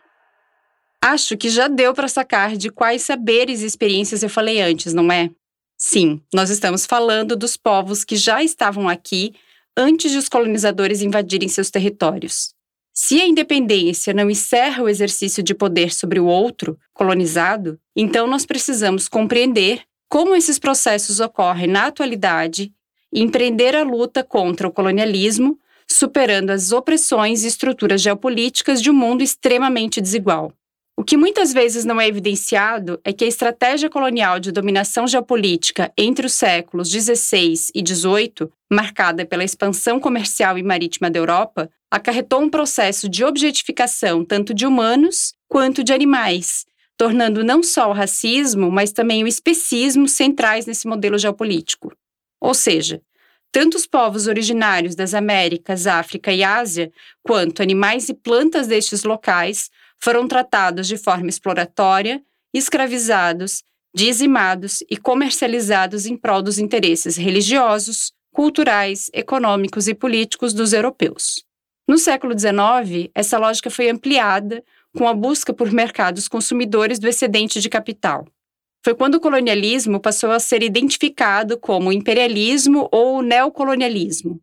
Acho 1.01 1.37
que 1.37 1.49
já 1.49 1.69
deu 1.69 1.95
para 1.95 2.09
sacar 2.09 2.57
de 2.57 2.71
quais 2.71 3.03
saberes 3.03 3.63
e 3.63 3.67
experiências 3.67 4.23
eu 4.23 4.31
falei 4.31 4.61
antes, 4.61 4.93
não 4.93 5.13
é? 5.13 5.31
Sim, 5.77 6.23
nós 6.35 6.51
estamos 6.51 6.87
falando 6.87 7.37
dos 7.37 7.57
povos 7.57 8.03
que 8.03 8.17
já 8.17 8.43
estavam 8.43 8.89
aqui 8.89 9.35
antes 9.77 10.11
de 10.11 10.17
os 10.17 10.29
colonizadores 10.29 11.03
invadirem 11.03 11.49
seus 11.49 11.71
territórios. 11.71 12.56
Se 12.99 13.21
a 13.21 13.27
independência 13.27 14.15
não 14.15 14.31
encerra 14.31 14.83
o 14.83 14.89
exercício 14.89 15.43
de 15.43 15.55
poder 15.55 15.93
sobre 15.93 16.19
o 16.19 16.25
outro, 16.25 16.79
colonizado, 16.95 17.79
então 17.95 18.27
nós 18.27 18.47
precisamos 18.47 19.07
compreender 19.07 19.83
como 20.09 20.35
esses 20.35 20.59
processos 20.59 21.21
ocorrem 21.21 21.67
na 21.67 21.89
atualidade 21.89 22.73
e 23.13 23.23
empreender 23.23 23.77
a 23.77 23.83
luta 23.83 24.25
contra 24.25 24.67
o 24.67 24.73
colonialismo, 24.73 25.59
superando 25.87 26.49
as 26.49 26.73
opressões 26.73 27.45
e 27.45 27.49
estruturas 27.49 28.01
geopolíticas 28.01 28.81
de 28.81 28.91
um 28.91 28.95
mundo 28.95 29.23
extremamente 29.23 30.01
desigual. 30.01 30.51
O 30.99 31.05
que 31.05 31.19
muitas 31.19 31.53
vezes 31.53 31.85
não 31.85 32.01
é 32.01 32.09
evidenciado 32.09 32.99
é 33.05 33.13
que 33.13 33.27
a 33.27 33.29
estratégia 33.29 33.91
colonial 33.91 34.41
de 34.41 34.51
dominação 34.51 35.07
geopolítica 35.07 35.93
entre 35.99 36.27
os 36.27 36.33
séculos 36.33 36.89
XVI 36.89 37.53
e 37.75 37.87
XVIII, 37.87 38.49
marcada 38.73 39.27
pela 39.27 39.45
expansão 39.45 40.01
comercial 40.01 40.57
e 40.57 40.63
marítima 40.63 41.11
da 41.11 41.19
Europa, 41.19 41.71
acarretou 41.91 42.41
um 42.41 42.51
processo 42.51 43.09
de 43.09 43.25
objetificação 43.25 44.25
tanto 44.25 44.53
de 44.53 44.67
humanos 44.67 45.35
quanto 45.49 45.85
de 45.85 45.93
animais, 45.93 46.65
tornando 46.97 47.45
não 47.45 47.63
só 47.63 47.89
o 47.91 47.93
racismo, 47.93 48.71
mas 48.71 48.93
também 48.93 49.23
o 49.23 49.27
especismo 49.27 50.09
centrais 50.09 50.67
nesse 50.67 50.87
modelo 50.87 51.19
geopolítico. 51.19 51.93
Ou 52.41 52.55
seja, 52.55 53.01
tanto 53.53 53.77
os 53.77 53.87
povos 53.87 54.27
originários 54.27 54.95
das 54.95 55.15
Américas, 55.15 55.87
África 55.87 56.33
e 56.33 56.43
Ásia, 56.43 56.93
quanto 57.23 57.63
animais 57.63 58.09
e 58.09 58.15
plantas 58.15 58.67
destes 58.67 59.05
locais 59.05 59.71
foram 59.99 60.29
tratados 60.29 60.87
de 60.87 60.97
forma 60.97 61.29
exploratória, 61.29 62.23
escravizados, 62.53 63.63
dizimados 63.95 64.83
e 64.91 64.97
comercializados 64.97 66.05
em 66.05 66.17
prol 66.17 66.43
dos 66.43 66.59
interesses 66.59 67.17
religiosos, 67.17 68.13
culturais, 68.31 69.11
econômicos 69.15 69.89
e 69.89 69.95
políticos 69.95 70.53
dos 70.53 70.75
europeus. 70.75 71.46
No 71.89 71.99
século 71.99 72.37
XIX, 72.37 73.11
essa 73.15 73.39
lógica 73.39 73.71
foi 73.71 73.89
ampliada 73.89 74.65
com 74.97 75.07
a 75.07 75.15
busca 75.15 75.55
por 75.55 75.71
mercados 75.71 76.27
consumidores 76.27 76.99
do 76.99 77.07
excedente 77.07 77.61
de 77.61 77.69
capital. 77.69 78.27
Foi 78.85 78.95
quando 78.95 79.17
o 79.17 79.21
colonialismo 79.21 80.01
passou 80.01 80.33
a 80.33 80.41
ser 80.41 80.63
identificado 80.63 81.57
como 81.57 81.93
imperialismo 81.93 82.89
ou 82.91 83.23
neocolonialismo. 83.23 84.41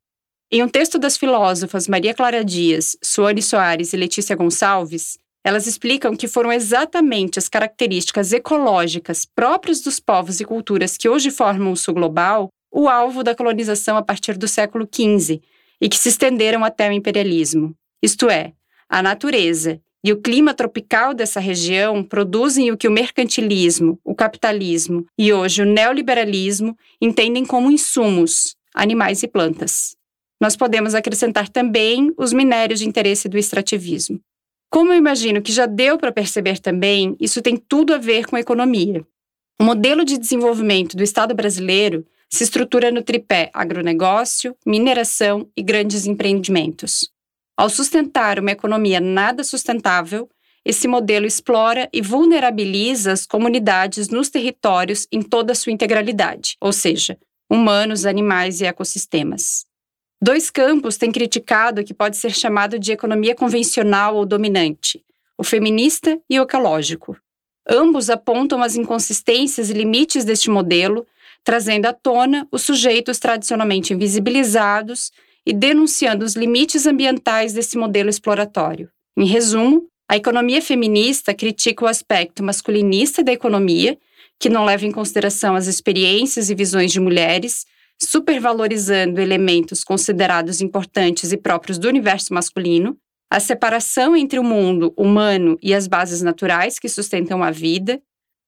Em 0.49 0.63
um 0.63 0.69
texto 0.69 0.97
das 0.97 1.17
filósofas 1.17 1.87
Maria 1.87 2.13
Clara 2.13 2.45
Dias, 2.45 2.95
Suane 3.03 3.41
Soares 3.41 3.91
e 3.91 3.97
Letícia 3.97 4.35
Gonçalves, 4.35 5.17
elas 5.43 5.67
explicam 5.67 6.15
que 6.15 6.27
foram 6.27 6.51
exatamente 6.51 7.39
as 7.39 7.49
características 7.49 8.31
ecológicas 8.31 9.25
próprias 9.25 9.81
dos 9.81 9.99
povos 9.99 10.39
e 10.39 10.45
culturas 10.45 10.95
que 10.95 11.09
hoje 11.09 11.29
formam 11.29 11.73
o 11.73 11.77
sul 11.77 11.93
global 11.93 12.47
o 12.71 12.87
alvo 12.87 13.23
da 13.23 13.35
colonização 13.35 13.97
a 13.97 14.01
partir 14.01 14.37
do 14.37 14.47
século 14.47 14.87
XV 14.89 15.41
e 15.79 15.89
que 15.89 15.97
se 15.97 16.09
estenderam 16.09 16.63
até 16.63 16.89
o 16.89 16.93
imperialismo. 16.93 17.75
Isto 18.01 18.29
é, 18.29 18.53
a 18.89 19.01
natureza 19.01 19.81
e 20.03 20.11
o 20.11 20.21
clima 20.21 20.53
tropical 20.53 21.13
dessa 21.13 21.39
região 21.39 22.03
produzem 22.03 22.71
o 22.71 22.77
que 22.77 22.87
o 22.87 22.91
mercantilismo, 22.91 23.97
o 24.03 24.13
capitalismo 24.13 25.05
e 25.17 25.31
hoje 25.31 25.61
o 25.61 25.65
neoliberalismo 25.65 26.77
entendem 27.01 27.45
como 27.45 27.71
insumos, 27.71 28.55
animais 28.73 29.23
e 29.23 29.27
plantas. 29.27 29.95
Nós 30.41 30.57
podemos 30.57 30.93
acrescentar 30.93 31.47
também 31.47 32.11
os 32.17 32.33
minérios 32.33 32.79
de 32.79 32.87
interesse 32.87 33.29
do 33.29 33.37
extrativismo. 33.37 34.19
Como 34.69 34.91
eu 34.91 34.97
imagino 34.97 35.41
que 35.41 35.53
já 35.53 35.65
deu 35.65 35.97
para 35.97 36.11
perceber 36.11 36.59
também, 36.59 37.15
isso 37.17 37.41
tem 37.41 37.55
tudo 37.55 37.93
a 37.93 37.97
ver 37.97 38.25
com 38.25 38.35
a 38.35 38.41
economia. 38.41 39.05
O 39.57 39.63
modelo 39.63 40.03
de 40.03 40.17
desenvolvimento 40.17 40.97
do 40.97 41.03
Estado 41.03 41.33
brasileiro 41.33 42.05
se 42.33 42.43
estrutura 42.43 42.89
no 42.89 43.03
tripé 43.03 43.51
agronegócio, 43.53 44.57
mineração 44.65 45.47
e 45.55 45.61
grandes 45.61 46.07
empreendimentos. 46.07 47.11
Ao 47.55 47.69
sustentar 47.69 48.39
uma 48.39 48.49
economia 48.49 48.99
nada 48.99 49.43
sustentável, 49.43 50.27
esse 50.65 50.87
modelo 50.87 51.27
explora 51.27 51.87
e 51.93 52.01
vulnerabiliza 52.01 53.11
as 53.11 53.27
comunidades 53.27 54.09
nos 54.09 54.31
territórios 54.31 55.05
em 55.11 55.21
toda 55.21 55.51
a 55.51 55.55
sua 55.55 55.71
integralidade, 55.71 56.57
ou 56.59 56.73
seja, 56.73 57.19
humanos, 57.47 58.03
animais 58.03 58.61
e 58.61 58.65
ecossistemas. 58.65 59.65
Dois 60.19 60.49
campos 60.49 60.97
têm 60.97 61.11
criticado 61.11 61.81
o 61.81 61.83
que 61.83 61.93
pode 61.93 62.17
ser 62.17 62.31
chamado 62.31 62.79
de 62.79 62.93
economia 62.93 63.35
convencional 63.35 64.15
ou 64.15 64.25
dominante, 64.25 65.05
o 65.37 65.43
feminista 65.43 66.19
e 66.27 66.39
o 66.39 66.43
ecológico. 66.43 67.15
Ambos 67.69 68.09
apontam 68.09 68.63
as 68.63 68.75
inconsistências 68.75 69.69
e 69.69 69.73
limites 69.73 70.25
deste 70.25 70.49
modelo, 70.49 71.05
trazendo 71.43 71.85
à 71.85 71.93
tona 71.93 72.47
os 72.51 72.61
sujeitos 72.61 73.19
tradicionalmente 73.19 73.93
invisibilizados 73.93 75.11
e 75.45 75.53
denunciando 75.53 76.23
os 76.23 76.35
limites 76.35 76.85
ambientais 76.85 77.53
desse 77.53 77.77
modelo 77.77 78.09
exploratório. 78.09 78.89
Em 79.17 79.25
resumo, 79.25 79.87
a 80.09 80.15
economia 80.15 80.61
feminista 80.61 81.33
critica 81.33 81.85
o 81.85 81.87
aspecto 81.87 82.43
masculinista 82.43 83.23
da 83.23 83.31
economia, 83.31 83.97
que 84.39 84.49
não 84.49 84.65
leva 84.65 84.85
em 84.85 84.91
consideração 84.91 85.55
as 85.55 85.67
experiências 85.67 86.49
e 86.49 86.55
visões 86.55 86.91
de 86.91 86.99
mulheres, 86.99 87.65
supervalorizando 88.01 89.21
elementos 89.21 89.83
considerados 89.83 90.61
importantes 90.61 91.31
e 91.31 91.37
próprios 91.37 91.77
do 91.77 91.87
universo 91.87 92.33
masculino, 92.33 92.97
a 93.31 93.39
separação 93.39 94.15
entre 94.15 94.37
o 94.37 94.43
mundo 94.43 94.93
humano 94.95 95.57
e 95.61 95.73
as 95.73 95.87
bases 95.87 96.21
naturais 96.21 96.77
que 96.77 96.89
sustentam 96.89 97.41
a 97.41 97.49
vida, 97.49 98.01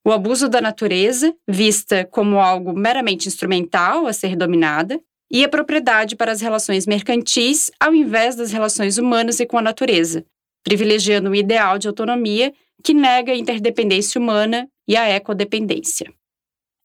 o 0.06 0.12
abuso 0.12 0.48
da 0.48 0.62
natureza, 0.62 1.36
vista 1.48 2.06
como 2.06 2.40
algo 2.40 2.74
meramente 2.74 3.28
instrumental 3.28 4.06
a 4.06 4.14
ser 4.14 4.36
dominada, 4.36 5.02
e 5.32 5.44
a 5.44 5.50
propriedade 5.50 6.16
para 6.16 6.32
as 6.32 6.42
relações 6.42 6.86
mercantis 6.86 7.72
ao 7.80 7.96
invés 7.96 8.36
das 8.36 8.52
relações 8.52 9.00
humanas 9.00 9.40
e 9.40 9.46
com 9.48 9.58
a 9.58 9.62
natureza, 9.62 10.24
privilegiando 10.64 11.32
um 11.32 11.36
ideal 11.36 11.80
de 11.80 11.88
autonomia 11.88 12.54
que 12.84 12.94
nega 12.94 13.32
a 13.32 13.36
interdependência 13.36 14.22
humana 14.22 14.70
e 14.88 14.96
a 14.96 15.10
ecodependência. 15.10 16.14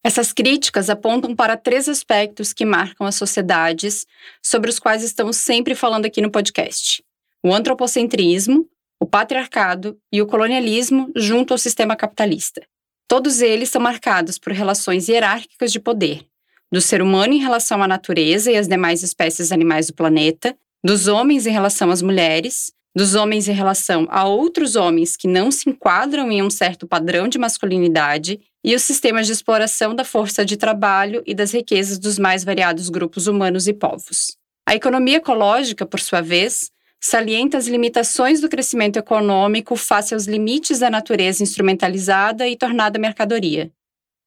Essas 0.02 0.32
críticas 0.32 0.88
apontam 0.88 1.36
para 1.36 1.58
três 1.58 1.86
aspectos 1.86 2.54
que 2.54 2.64
marcam 2.64 3.06
as 3.06 3.16
sociedades 3.16 4.06
sobre 4.42 4.70
os 4.70 4.78
quais 4.78 5.02
estamos 5.02 5.36
sempre 5.36 5.74
falando 5.74 6.06
aqui 6.06 6.22
no 6.22 6.30
podcast: 6.30 7.04
o 7.44 7.52
antropocentrismo, 7.52 8.66
o 8.98 9.04
patriarcado 9.04 9.98
e 10.10 10.22
o 10.22 10.26
colonialismo 10.26 11.12
junto 11.14 11.52
ao 11.52 11.58
sistema 11.58 11.94
capitalista. 11.94 12.62
Todos 13.10 13.40
eles 13.40 13.68
são 13.68 13.82
marcados 13.82 14.38
por 14.38 14.52
relações 14.52 15.08
hierárquicas 15.08 15.72
de 15.72 15.80
poder, 15.80 16.24
do 16.70 16.80
ser 16.80 17.02
humano 17.02 17.32
em 17.32 17.40
relação 17.40 17.82
à 17.82 17.88
natureza 17.88 18.52
e 18.52 18.56
às 18.56 18.68
demais 18.68 19.02
espécies 19.02 19.50
animais 19.50 19.88
do 19.88 19.94
planeta, 19.94 20.56
dos 20.80 21.08
homens 21.08 21.44
em 21.44 21.50
relação 21.50 21.90
às 21.90 22.02
mulheres, 22.02 22.72
dos 22.94 23.16
homens 23.16 23.48
em 23.48 23.52
relação 23.52 24.06
a 24.10 24.28
outros 24.28 24.76
homens 24.76 25.16
que 25.16 25.26
não 25.26 25.50
se 25.50 25.68
enquadram 25.68 26.30
em 26.30 26.40
um 26.40 26.48
certo 26.48 26.86
padrão 26.86 27.26
de 27.26 27.36
masculinidade 27.36 28.38
e 28.62 28.76
os 28.76 28.82
sistemas 28.82 29.26
de 29.26 29.32
exploração 29.32 29.92
da 29.92 30.04
força 30.04 30.44
de 30.44 30.56
trabalho 30.56 31.20
e 31.26 31.34
das 31.34 31.52
riquezas 31.52 31.98
dos 31.98 32.16
mais 32.16 32.44
variados 32.44 32.88
grupos 32.88 33.26
humanos 33.26 33.66
e 33.66 33.72
povos. 33.72 34.36
A 34.64 34.76
economia 34.76 35.16
ecológica, 35.16 35.84
por 35.84 35.98
sua 35.98 36.20
vez, 36.20 36.70
salienta 37.00 37.56
as 37.56 37.66
limitações 37.66 38.40
do 38.40 38.48
crescimento 38.48 38.98
econômico 38.98 39.74
face 39.74 40.12
aos 40.12 40.26
limites 40.26 40.80
da 40.80 40.90
natureza 40.90 41.42
instrumentalizada 41.42 42.46
e 42.46 42.56
tornada 42.56 42.98
mercadoria. 42.98 43.72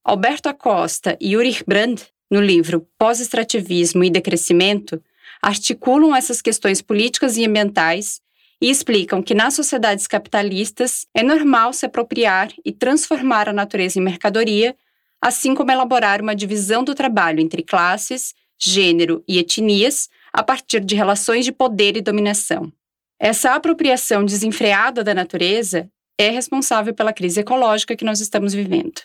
Alberto 0.03 0.49
Acosta 0.49 1.15
e 1.21 1.37
Ulrich 1.37 1.63
Brand, 1.65 2.01
no 2.29 2.41
livro 2.41 2.87
Pós-extrativismo 2.97 4.03
e 4.03 4.09
Decrescimento, 4.09 5.01
articulam 5.41 6.15
essas 6.15 6.41
questões 6.41 6.81
políticas 6.81 7.37
e 7.37 7.45
ambientais 7.45 8.21
e 8.59 8.69
explicam 8.69 9.21
que 9.21 9.35
nas 9.35 9.53
sociedades 9.53 10.07
capitalistas 10.07 11.05
é 11.13 11.21
normal 11.21 11.73
se 11.73 11.85
apropriar 11.85 12.49
e 12.65 12.71
transformar 12.71 13.49
a 13.49 13.53
natureza 13.53 13.99
em 13.99 14.01
mercadoria, 14.01 14.75
assim 15.21 15.53
como 15.53 15.71
elaborar 15.71 16.21
uma 16.21 16.35
divisão 16.35 16.83
do 16.83 16.95
trabalho 16.95 17.39
entre 17.39 17.61
classes, 17.61 18.33
gênero 18.57 19.23
e 19.27 19.37
etnias 19.37 20.09
a 20.33 20.43
partir 20.43 20.79
de 20.79 20.95
relações 20.95 21.45
de 21.45 21.51
poder 21.51 21.95
e 21.95 22.01
dominação. 22.01 22.71
Essa 23.19 23.53
apropriação 23.53 24.25
desenfreada 24.25 25.03
da 25.03 25.13
natureza 25.13 25.89
é 26.19 26.29
responsável 26.29 26.93
pela 26.93 27.13
crise 27.13 27.41
ecológica 27.41 27.95
que 27.95 28.03
nós 28.03 28.19
estamos 28.19 28.53
vivendo. 28.53 29.01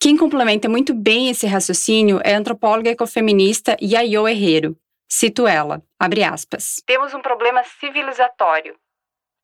Quem 0.00 0.16
complementa 0.16 0.68
muito 0.68 0.94
bem 0.94 1.28
esse 1.28 1.46
raciocínio 1.46 2.20
é 2.24 2.34
a 2.34 2.38
antropóloga 2.38 2.90
ecofeminista 2.90 3.76
Yayo 3.80 4.26
Herrero. 4.26 4.76
Cito 5.08 5.46
ela, 5.46 5.82
abre 5.98 6.24
aspas. 6.24 6.82
Temos 6.86 7.12
um 7.14 7.20
problema 7.20 7.62
civilizatório. 7.78 8.76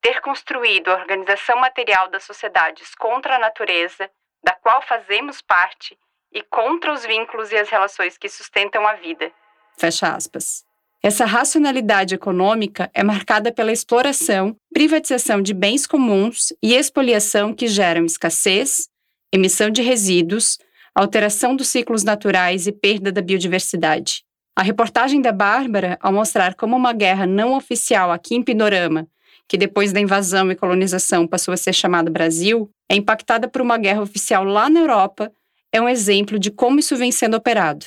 Ter 0.01 0.21
construído 0.21 0.89
a 0.89 0.97
organização 0.97 1.61
material 1.61 2.09
das 2.09 2.25
sociedades 2.25 2.95
contra 2.95 3.37
a 3.37 3.39
natureza, 3.39 4.11
da 4.43 4.53
qual 4.53 4.81
fazemos 4.83 5.43
parte, 5.43 5.99
e 6.33 6.43
contra 6.43 6.93
os 6.93 7.05
vínculos 7.05 7.53
e 7.53 7.57
as 7.57 7.69
relações 7.69 8.17
que 8.17 8.29
sustentam 8.29 8.87
a 8.87 8.95
vida. 8.95 9.31
Fecha 9.77 10.09
aspas. 10.09 10.65
Essa 11.02 11.25
racionalidade 11.25 12.14
econômica 12.14 12.90
é 12.93 13.05
marcada 13.05 13.52
pela 13.52 13.73
exploração, 13.73 14.57
privatização 14.75 15.40
de 15.40 15.55
bens 15.55 15.87
comuns 15.87 16.52
e 16.62 16.75
expoliação 16.75 17.55
que 17.55 17.69
geram 17.69 18.05
escassez, 18.05 18.88
emissão 19.33 19.71
de 19.71 19.81
resíduos, 19.81 20.59
alteração 20.95 21.55
dos 21.55 21.69
ciclos 21.69 22.02
naturais 22.02 22.67
e 22.67 22.73
perda 22.73 23.12
da 23.12 23.23
biodiversidade. 23.23 24.25
A 24.57 24.62
reportagem 24.62 25.21
da 25.21 25.31
Bárbara, 25.31 25.97
ao 26.00 26.12
mostrar 26.12 26.57
como 26.57 26.76
uma 26.76 26.93
guerra 26.93 27.26
não 27.26 27.57
oficial 27.57 28.11
aqui 28.11 28.35
em 28.35 28.43
Pindorama, 28.43 29.07
que 29.47 29.57
depois 29.57 29.93
da 29.93 30.00
invasão 30.00 30.50
e 30.50 30.57
colonização 30.57 31.28
passou 31.28 31.55
a 31.55 31.57
ser 31.57 31.73
chamada 31.73 32.11
Brasil, 32.11 32.69
é 32.90 32.97
impactada 32.97 33.47
por 33.47 33.62
uma 33.62 33.78
guerra 33.78 34.02
oficial 34.02 34.43
lá 34.43 34.69
na 34.69 34.81
Europa, 34.81 35.31
é 35.73 35.81
um 35.81 35.88
exemplo 35.88 36.40
de 36.40 36.50
como 36.50 36.81
isso 36.81 36.97
vem 36.97 37.12
sendo 37.12 37.37
operado. 37.37 37.87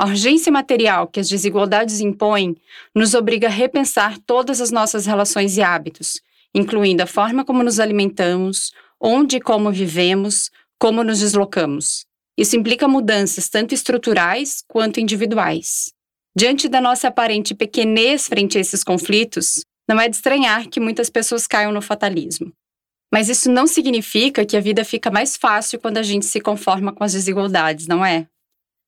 A 0.00 0.06
urgência 0.06 0.50
material 0.50 1.06
que 1.06 1.20
as 1.20 1.28
desigualdades 1.28 2.00
impõem 2.00 2.56
nos 2.94 3.12
obriga 3.12 3.48
a 3.48 3.50
repensar 3.50 4.18
todas 4.24 4.58
as 4.58 4.70
nossas 4.70 5.04
relações 5.04 5.58
e 5.58 5.62
hábitos, 5.62 6.22
incluindo 6.54 7.02
a 7.02 7.06
forma 7.06 7.44
como 7.44 7.62
nos 7.62 7.78
alimentamos, 7.78 8.72
onde 8.98 9.36
e 9.36 9.40
como 9.42 9.70
vivemos, 9.70 10.50
como 10.78 11.04
nos 11.04 11.20
deslocamos. 11.20 12.06
Isso 12.34 12.56
implica 12.56 12.88
mudanças 12.88 13.50
tanto 13.50 13.74
estruturais 13.74 14.64
quanto 14.66 15.00
individuais. 15.00 15.92
Diante 16.34 16.66
da 16.66 16.80
nossa 16.80 17.08
aparente 17.08 17.54
pequenez 17.54 18.26
frente 18.26 18.56
a 18.56 18.60
esses 18.62 18.82
conflitos, 18.82 19.66
não 19.86 20.00
é 20.00 20.08
de 20.08 20.16
estranhar 20.16 20.66
que 20.70 20.80
muitas 20.80 21.10
pessoas 21.10 21.46
caiam 21.46 21.72
no 21.72 21.82
fatalismo. 21.82 22.50
Mas 23.12 23.28
isso 23.28 23.50
não 23.50 23.66
significa 23.66 24.46
que 24.46 24.56
a 24.56 24.60
vida 24.60 24.82
fica 24.82 25.10
mais 25.10 25.36
fácil 25.36 25.78
quando 25.78 25.98
a 25.98 26.02
gente 26.02 26.24
se 26.24 26.40
conforma 26.40 26.90
com 26.90 27.04
as 27.04 27.12
desigualdades, 27.12 27.86
não 27.86 28.02
é? 28.02 28.26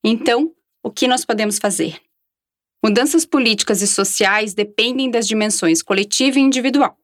Então, 0.02 0.50
o 0.82 0.90
que 0.90 1.06
nós 1.06 1.24
podemos 1.24 1.58
fazer? 1.58 2.00
Mudanças 2.84 3.24
políticas 3.24 3.80
e 3.80 3.86
sociais 3.86 4.54
dependem 4.54 5.10
das 5.10 5.28
dimensões 5.28 5.82
coletiva 5.82 6.38
e 6.38 6.42
individual. 6.42 6.98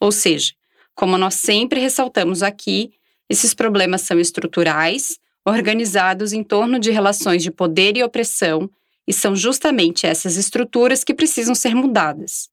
Ou 0.00 0.10
seja, 0.10 0.52
como 0.94 1.16
nós 1.16 1.34
sempre 1.34 1.78
ressaltamos 1.78 2.42
aqui, 2.42 2.92
esses 3.28 3.54
problemas 3.54 4.02
são 4.02 4.18
estruturais, 4.18 5.20
organizados 5.46 6.32
em 6.32 6.42
torno 6.42 6.78
de 6.78 6.90
relações 6.90 7.42
de 7.42 7.50
poder 7.50 7.96
e 7.96 8.02
opressão, 8.02 8.68
e 9.06 9.12
são 9.12 9.34
justamente 9.34 10.06
essas 10.06 10.36
estruturas 10.36 11.04
que 11.04 11.14
precisam 11.14 11.54
ser 11.54 11.74
mudadas. 11.74 12.48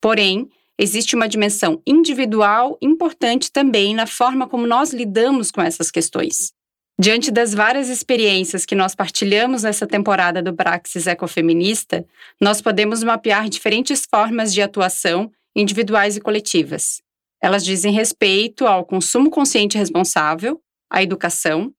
Porém, 0.00 0.48
existe 0.78 1.14
uma 1.14 1.28
dimensão 1.28 1.82
individual 1.86 2.78
importante 2.80 3.50
também 3.50 3.94
na 3.94 4.06
forma 4.06 4.46
como 4.46 4.66
nós 4.66 4.92
lidamos 4.92 5.50
com 5.50 5.60
essas 5.60 5.90
questões. 5.90 6.52
Diante 7.00 7.30
das 7.30 7.54
várias 7.54 7.88
experiências 7.88 8.66
que 8.66 8.74
nós 8.74 8.94
partilhamos 8.94 9.62
nessa 9.62 9.86
temporada 9.86 10.42
do 10.42 10.52
Praxis 10.52 11.06
Ecofeminista, 11.06 12.04
nós 12.38 12.60
podemos 12.60 13.02
mapear 13.02 13.48
diferentes 13.48 14.04
formas 14.04 14.52
de 14.52 14.60
atuação 14.60 15.32
individuais 15.56 16.18
e 16.18 16.20
coletivas. 16.20 17.00
Elas 17.42 17.64
dizem 17.64 17.90
respeito 17.90 18.66
ao 18.66 18.84
consumo 18.84 19.30
consciente 19.30 19.78
responsável, 19.78 20.60
à 20.90 21.02
educação, 21.02 21.72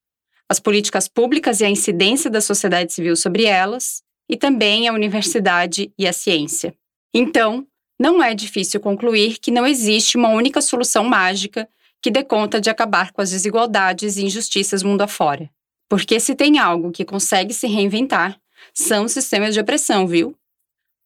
às 0.49 0.59
políticas 0.59 1.07
públicas 1.07 1.61
e 1.61 1.65
à 1.65 1.69
incidência 1.69 2.27
da 2.27 2.41
sociedade 2.41 2.91
civil 2.91 3.15
sobre 3.15 3.43
elas, 3.43 4.01
e 4.27 4.35
também 4.35 4.87
à 4.87 4.91
universidade 4.91 5.93
e 5.99 6.07
à 6.07 6.13
ciência. 6.13 6.73
Então, 7.13 7.67
não 7.99 8.23
é 8.23 8.33
difícil 8.33 8.79
concluir 8.79 9.37
que 9.37 9.51
não 9.51 9.67
existe 9.67 10.17
uma 10.17 10.29
única 10.29 10.61
solução 10.61 11.03
mágica 11.03 11.69
que 12.01 12.11
dê 12.11 12.23
conta 12.23 12.59
de 12.59 12.69
acabar 12.69 13.11
com 13.11 13.21
as 13.21 13.29
desigualdades 13.29 14.17
e 14.17 14.25
injustiças 14.25 14.83
mundo 14.83 15.01
afora. 15.01 15.49
Porque 15.87 16.19
se 16.19 16.35
tem 16.35 16.57
algo 16.57 16.91
que 16.91 17.05
consegue 17.05 17.53
se 17.53 17.67
reinventar, 17.67 18.39
são 18.73 19.07
sistemas 19.07 19.53
de 19.53 19.59
opressão, 19.59 20.07
viu? 20.07 20.35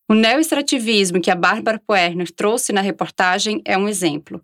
O 0.08 0.13
neoestrativismo 0.13 1.19
que 1.19 1.31
a 1.31 1.36
Bárbara 1.36 1.81
Poerner 1.86 2.31
trouxe 2.31 2.71
na 2.71 2.81
reportagem 2.81 3.62
é 3.65 3.77
um 3.77 3.88
exemplo. 3.89 4.39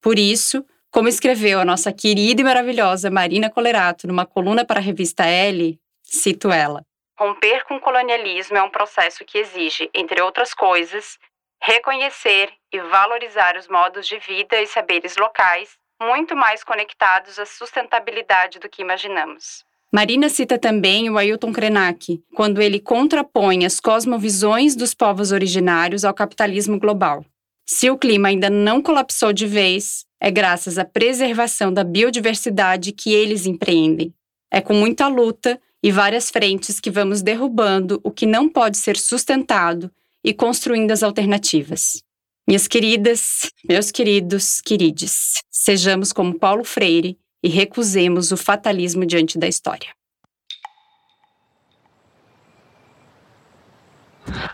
Por 0.00 0.18
isso, 0.18 0.64
como 0.90 1.08
escreveu 1.08 1.58
a 1.58 1.64
nossa 1.64 1.92
querida 1.92 2.40
e 2.40 2.44
maravilhosa 2.44 3.10
Marina 3.10 3.50
Colerato 3.50 4.06
numa 4.06 4.24
coluna 4.24 4.64
para 4.64 4.78
a 4.78 4.82
revista 4.82 5.26
Elle, 5.26 5.80
cito 6.04 6.52
ela: 6.52 6.86
Romper 7.18 7.64
com 7.66 7.74
o 7.74 7.80
colonialismo 7.80 8.56
é 8.56 8.62
um 8.62 8.70
processo 8.70 9.24
que 9.24 9.38
exige, 9.38 9.90
entre 9.92 10.22
outras 10.22 10.54
coisas, 10.54 11.18
reconhecer 11.66 12.50
e 12.70 12.78
valorizar 12.78 13.56
os 13.56 13.68
modos 13.68 14.06
de 14.06 14.18
vida 14.18 14.60
e 14.60 14.66
saberes 14.66 15.16
locais, 15.16 15.70
muito 15.98 16.36
mais 16.36 16.62
conectados 16.62 17.38
à 17.38 17.46
sustentabilidade 17.46 18.58
do 18.58 18.68
que 18.68 18.82
imaginamos. 18.82 19.64
Marina 19.90 20.28
cita 20.28 20.58
também 20.58 21.08
o 21.08 21.16
Ailton 21.16 21.52
Krenak, 21.52 22.22
quando 22.34 22.60
ele 22.60 22.78
contrapõe 22.78 23.64
as 23.64 23.80
cosmovisões 23.80 24.76
dos 24.76 24.92
povos 24.92 25.32
originários 25.32 26.04
ao 26.04 26.12
capitalismo 26.12 26.78
global. 26.78 27.24
Se 27.64 27.88
o 27.88 27.96
clima 27.96 28.28
ainda 28.28 28.50
não 28.50 28.82
colapsou 28.82 29.32
de 29.32 29.46
vez, 29.46 30.04
é 30.20 30.30
graças 30.30 30.76
à 30.76 30.84
preservação 30.84 31.72
da 31.72 31.82
biodiversidade 31.82 32.92
que 32.92 33.14
eles 33.14 33.46
empreendem. 33.46 34.12
É 34.50 34.60
com 34.60 34.74
muita 34.74 35.08
luta 35.08 35.58
e 35.82 35.90
várias 35.90 36.30
frentes 36.30 36.78
que 36.78 36.90
vamos 36.90 37.22
derrubando 37.22 38.00
o 38.04 38.10
que 38.10 38.26
não 38.26 38.50
pode 38.50 38.76
ser 38.76 38.98
sustentado 38.98 39.90
e 40.24 40.32
construindo 40.32 40.90
as 40.90 41.02
alternativas. 41.02 42.02
Minhas 42.48 42.66
queridas, 42.66 43.50
meus 43.68 43.90
queridos, 43.90 44.60
querides, 44.62 45.34
sejamos 45.50 46.12
como 46.12 46.38
Paulo 46.38 46.64
Freire 46.64 47.18
e 47.42 47.48
recusemos 47.48 48.32
o 48.32 48.36
fatalismo 48.36 49.04
diante 49.04 49.38
da 49.38 49.46
história. 49.46 49.94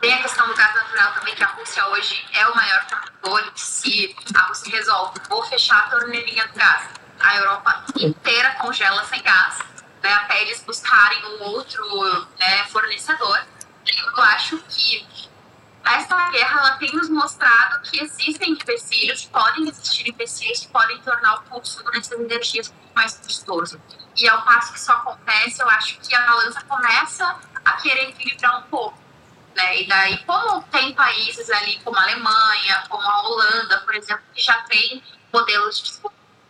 Tem 0.00 0.12
a 0.12 0.22
questão 0.22 0.48
do 0.48 0.54
gás 0.54 0.74
natural 0.74 1.14
também, 1.14 1.34
que 1.34 1.44
a 1.44 1.46
Rússia 1.46 1.86
hoje 1.88 2.24
é 2.32 2.46
o 2.48 2.56
maior 2.56 2.86
produtor. 2.86 3.52
Se 3.54 4.16
a 4.34 4.42
Rússia 4.42 4.72
resolve, 4.72 5.20
vou 5.28 5.44
fechar 5.44 5.86
a 5.86 5.90
torneirinha 5.90 6.46
do 6.48 6.54
gás, 6.54 6.88
a 7.20 7.36
Europa 7.36 7.84
inteira 8.00 8.54
congela 8.56 9.04
sem 9.04 9.22
gás, 9.22 9.58
né, 10.02 10.12
até 10.12 10.42
eles 10.42 10.62
buscarem 10.62 11.24
um 11.26 11.42
outro 11.44 11.84
né, 12.38 12.64
fornecedor. 12.68 13.46
Eu 13.86 14.22
acho 14.22 14.58
que 14.68 15.29
essa 15.96 16.30
guerra 16.30 16.60
ela 16.60 16.76
tem 16.76 16.92
nos 16.92 17.08
mostrado 17.08 17.80
que 17.82 18.02
existem 18.02 18.52
empecilhos, 18.52 19.24
podem 19.26 19.68
existir 19.68 20.08
empecilhos 20.08 20.60
que 20.60 20.68
podem 20.68 21.00
tornar 21.02 21.36
o 21.36 21.42
consumo 21.44 21.90
dessas 21.90 22.18
energias 22.18 22.72
mais 22.94 23.14
custoso. 23.14 23.80
E 24.16 24.28
ao 24.28 24.42
passo 24.42 24.72
que 24.72 24.78
isso 24.78 24.92
acontece, 24.92 25.62
eu 25.62 25.68
acho 25.68 25.98
que 26.00 26.14
a 26.14 26.20
balança 26.26 26.60
começa 26.62 27.40
a 27.64 27.72
querer 27.72 28.10
equilibrar 28.10 28.60
um 28.60 28.62
pouco. 28.68 28.98
Né? 29.54 29.82
E 29.82 29.88
daí, 29.88 30.18
como 30.24 30.62
tem 30.64 30.94
países 30.94 31.48
ali 31.50 31.78
como 31.80 31.96
a 31.96 32.02
Alemanha, 32.02 32.84
como 32.88 33.02
a 33.02 33.22
Holanda, 33.22 33.80
por 33.80 33.94
exemplo, 33.94 34.22
que 34.34 34.42
já 34.42 34.62
tem 34.62 35.02
modelos 35.32 35.82
de 35.82 36.00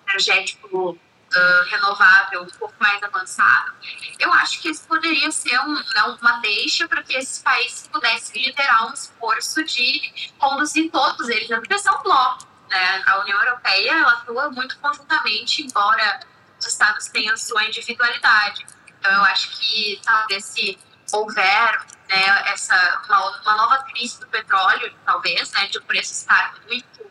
energético 0.08 0.98
uh, 1.34 1.68
renovável 1.68 2.42
um 2.42 2.58
pouco 2.58 2.74
mais 2.78 3.02
avançado, 3.02 3.72
eu 4.18 4.32
acho 4.34 4.60
que 4.60 4.70
isso 4.70 4.84
poderia 4.86 5.30
ser 5.30 5.58
um, 5.60 5.74
né, 5.74 6.16
uma 6.20 6.38
deixa 6.38 6.88
para 6.88 7.02
que 7.02 7.14
esses 7.14 7.42
países 7.42 7.86
pudessem 7.88 8.42
liderar 8.42 8.88
um 8.88 8.92
esforço 8.92 9.64
de 9.64 10.32
conduzir 10.38 10.90
todos 10.90 11.28
eles 11.28 11.50
a 11.50 11.58
direção 11.58 11.98
um 11.98 12.02
bloco. 12.02 12.46
Né? 12.68 13.02
A 13.06 13.20
União 13.20 13.38
Europeia 13.38 13.92
ela 13.92 14.12
atua 14.12 14.50
muito 14.50 14.78
conjuntamente, 14.78 15.62
embora 15.62 16.20
os 16.58 16.66
estados 16.66 17.08
tenham 17.08 17.36
sua 17.36 17.64
individualidade. 17.64 18.66
Então, 18.98 19.10
eu 19.12 19.24
acho 19.24 19.50
que 19.58 20.00
talvez 20.04 20.44
se 20.44 20.78
houver 21.12 21.86
né, 22.08 22.52
essa, 22.52 23.02
uma, 23.06 23.40
uma 23.40 23.56
nova 23.56 23.78
crise 23.84 24.20
do 24.20 24.26
petróleo, 24.28 24.94
talvez, 25.04 25.50
né, 25.52 25.66
de 25.68 25.78
o 25.78 25.82
preço 25.82 26.12
estar 26.12 26.54
muito 26.68 27.10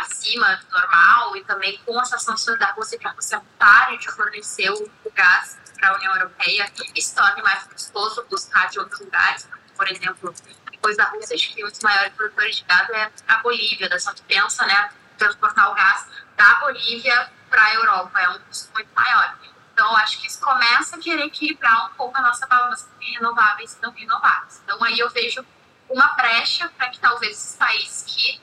acima 0.00 0.56
do 0.56 0.70
normal 0.70 1.36
e 1.36 1.44
também 1.44 1.78
com 1.84 1.98
as 1.98 2.08
sanções 2.08 2.58
da 2.58 2.72
Rússia, 2.72 2.98
que 2.98 3.06
a 3.06 3.10
Rússia 3.10 3.42
pare 3.58 3.98
de 3.98 4.10
fornecer 4.10 4.70
o, 4.70 4.90
gás 5.14 5.58
para 5.74 5.90
a 5.90 5.96
União 5.96 6.14
Europeia 6.16 6.70
e 6.94 7.02
se 7.02 7.14
torne 7.14 7.42
mais 7.42 7.64
custoso 7.64 8.24
buscar 8.30 8.68
de 8.68 8.78
outros 8.78 9.00
lugares. 9.00 9.48
Por 9.76 9.88
exemplo, 9.90 10.34
depois 10.70 10.96
da 10.96 11.04
Rússia, 11.04 11.34
acho 11.34 11.54
que 11.54 11.64
um 11.64 11.68
dos 11.68 11.80
maiores 11.80 12.12
produtores 12.14 12.56
de 12.56 12.64
gás 12.64 12.88
é 12.90 13.12
a 13.28 13.36
Bolívia. 13.38 13.88
Da 13.88 13.98
Santo 13.98 14.22
pensa, 14.24 14.66
né, 14.66 14.90
transportar 15.16 15.70
o 15.70 15.74
gás 15.74 16.06
da 16.36 16.54
Bolívia 16.60 17.30
para 17.48 17.62
a 17.62 17.74
Europa. 17.74 18.20
É 18.20 18.28
um 18.30 18.38
custo 18.40 18.72
muito 18.74 18.90
maior. 18.94 19.36
Então, 19.72 19.96
acho 19.96 20.20
que 20.20 20.26
isso 20.26 20.40
começa 20.40 20.96
a 20.96 20.98
querer 20.98 21.24
equilibrar 21.24 21.86
um 21.86 21.94
pouco 21.94 22.16
a 22.18 22.20
nossa 22.20 22.46
balança 22.46 22.88
de 22.98 23.12
renováveis 23.12 23.74
e 23.74 23.82
não 23.82 23.92
renováveis. 23.92 24.60
Então, 24.64 24.82
aí 24.82 24.98
eu 24.98 25.08
vejo 25.10 25.44
uma 25.88 26.08
brecha 26.14 26.68
para 26.76 26.88
que 26.90 26.98
talvez 26.98 27.32
esses 27.36 27.56
países 27.56 28.02
que 28.02 28.40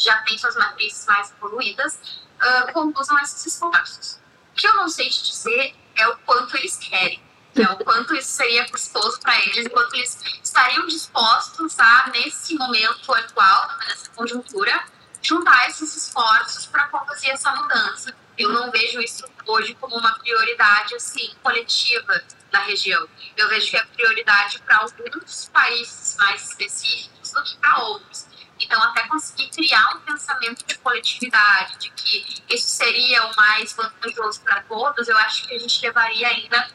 já 0.00 0.16
têm 0.22 0.38
suas 0.38 0.56
matrizes 0.56 1.06
mais 1.06 1.30
evoluídas, 1.32 1.94
uh, 1.94 2.72
conduzam 2.72 3.18
esses 3.20 3.46
esforços. 3.46 4.18
O 4.52 4.54
que 4.56 4.66
eu 4.66 4.74
não 4.74 4.88
sei 4.88 5.08
te 5.08 5.22
dizer 5.22 5.74
é 5.94 6.08
o 6.08 6.16
quanto 6.18 6.56
eles 6.56 6.76
querem, 6.76 7.22
é 7.54 7.70
o 7.70 7.76
quanto 7.84 8.14
isso 8.14 8.30
seria 8.30 8.68
custoso 8.68 9.20
para 9.20 9.38
eles, 9.40 9.66
o 9.66 9.70
quanto 9.70 9.94
eles 9.94 10.18
estariam 10.42 10.86
dispostos 10.86 11.78
a, 11.78 12.08
nesse 12.08 12.54
momento 12.54 13.12
atual, 13.12 13.78
nessa 13.86 14.10
conjuntura, 14.10 14.84
juntar 15.22 15.68
esses 15.68 15.94
esforços 15.96 16.66
para 16.66 16.88
conduzir 16.88 17.30
essa 17.30 17.50
mudança. 17.52 18.14
Eu 18.38 18.52
não 18.52 18.70
vejo 18.70 19.00
isso 19.00 19.24
hoje 19.46 19.74
como 19.74 19.96
uma 19.96 20.18
prioridade 20.18 20.94
assim 20.94 21.34
coletiva 21.42 22.22
na 22.50 22.60
região. 22.60 23.06
Eu 23.36 23.48
vejo 23.48 23.70
que 23.70 23.76
é 23.76 23.84
prioridade 23.84 24.58
para 24.60 24.78
alguns 24.78 25.50
países 25.52 26.16
mais 26.16 26.48
específicos 26.48 27.32
do 27.32 27.42
que 27.42 27.56
para 27.58 27.82
outros. 27.82 28.26
Então, 28.60 28.82
até 28.82 29.06
conseguir 29.08 29.48
criar 29.50 29.96
um 29.96 30.00
pensamento 30.00 30.64
de 30.66 30.76
coletividade, 30.78 31.78
de 31.78 31.90
que 31.90 32.42
isso 32.50 32.68
seria 32.68 33.26
o 33.26 33.36
mais 33.36 33.72
vantajoso 33.72 34.40
para 34.42 34.62
todos, 34.62 35.08
eu 35.08 35.16
acho 35.18 35.46
que 35.46 35.54
a 35.54 35.58
gente 35.58 35.82
levaria 35.82 36.28
ainda 36.28 36.70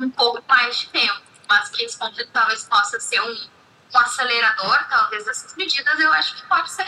um 0.00 0.10
pouco 0.10 0.42
mais 0.48 0.78
de 0.78 0.88
tempo. 0.88 1.22
Mas 1.48 1.68
que 1.70 1.84
esse 1.84 1.98
ponto 1.98 2.26
talvez 2.28 2.64
possa 2.64 2.98
ser 2.98 3.20
um, 3.20 3.48
um 3.94 3.98
acelerador, 3.98 4.88
talvez, 4.88 5.24
dessas 5.24 5.54
medidas, 5.56 5.98
eu 5.98 6.12
acho 6.12 6.36
que 6.36 6.46
pode 6.46 6.70
ser 6.70 6.86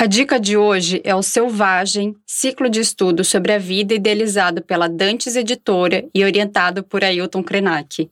A 0.00 0.06
dica 0.06 0.40
de 0.40 0.56
hoje 0.56 1.02
é 1.04 1.14
o 1.14 1.22
Selvagem, 1.22 2.16
ciclo 2.26 2.70
de 2.70 2.80
estudo 2.80 3.22
sobre 3.22 3.52
a 3.52 3.58
vida 3.58 3.92
idealizado 3.92 4.62
pela 4.62 4.88
Dantes 4.88 5.36
Editora 5.36 6.08
e 6.14 6.24
orientado 6.24 6.82
por 6.82 7.04
Ailton 7.04 7.42
Krenak. 7.42 8.10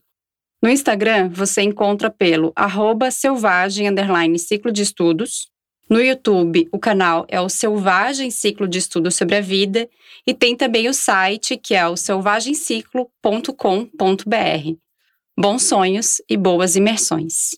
No 0.61 0.69
Instagram, 0.69 1.29
você 1.29 1.63
encontra 1.63 2.11
pelo 2.11 2.53
arroba 2.55 3.09
selvagem 3.09 3.87
ciclo 4.37 4.71
de 4.71 4.83
estudos. 4.83 5.49
No 5.89 5.99
YouTube, 5.99 6.69
o 6.71 6.77
canal 6.77 7.25
é 7.27 7.41
o 7.41 7.49
Selvagem 7.49 8.29
Ciclo 8.29 8.67
de 8.67 8.77
Estudos 8.77 9.15
sobre 9.15 9.37
a 9.37 9.41
Vida 9.41 9.89
e 10.27 10.33
tem 10.35 10.55
também 10.55 10.87
o 10.87 10.93
site 10.93 11.57
que 11.57 11.73
é 11.73 11.87
o 11.87 11.97
selvagemciclo.com.br. 11.97 14.77
Bons 15.35 15.63
sonhos 15.63 16.21
e 16.29 16.37
boas 16.37 16.75
imersões. 16.75 17.57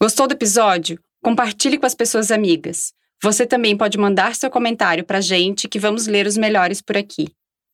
Gostou 0.00 0.26
do 0.26 0.32
episódio? 0.32 0.98
Compartilhe 1.22 1.76
com 1.76 1.84
as 1.84 1.94
pessoas 1.94 2.30
amigas. 2.30 2.96
Você 3.22 3.46
também 3.46 3.76
pode 3.76 3.98
mandar 3.98 4.34
seu 4.34 4.50
comentário 4.50 5.04
para 5.04 5.18
a 5.18 5.22
gente 5.22 5.68
que 5.68 5.78
vamos 5.78 6.06
ler 6.06 6.26
os 6.26 6.36
melhores 6.36 6.80
por 6.80 6.96
aqui. 6.96 7.28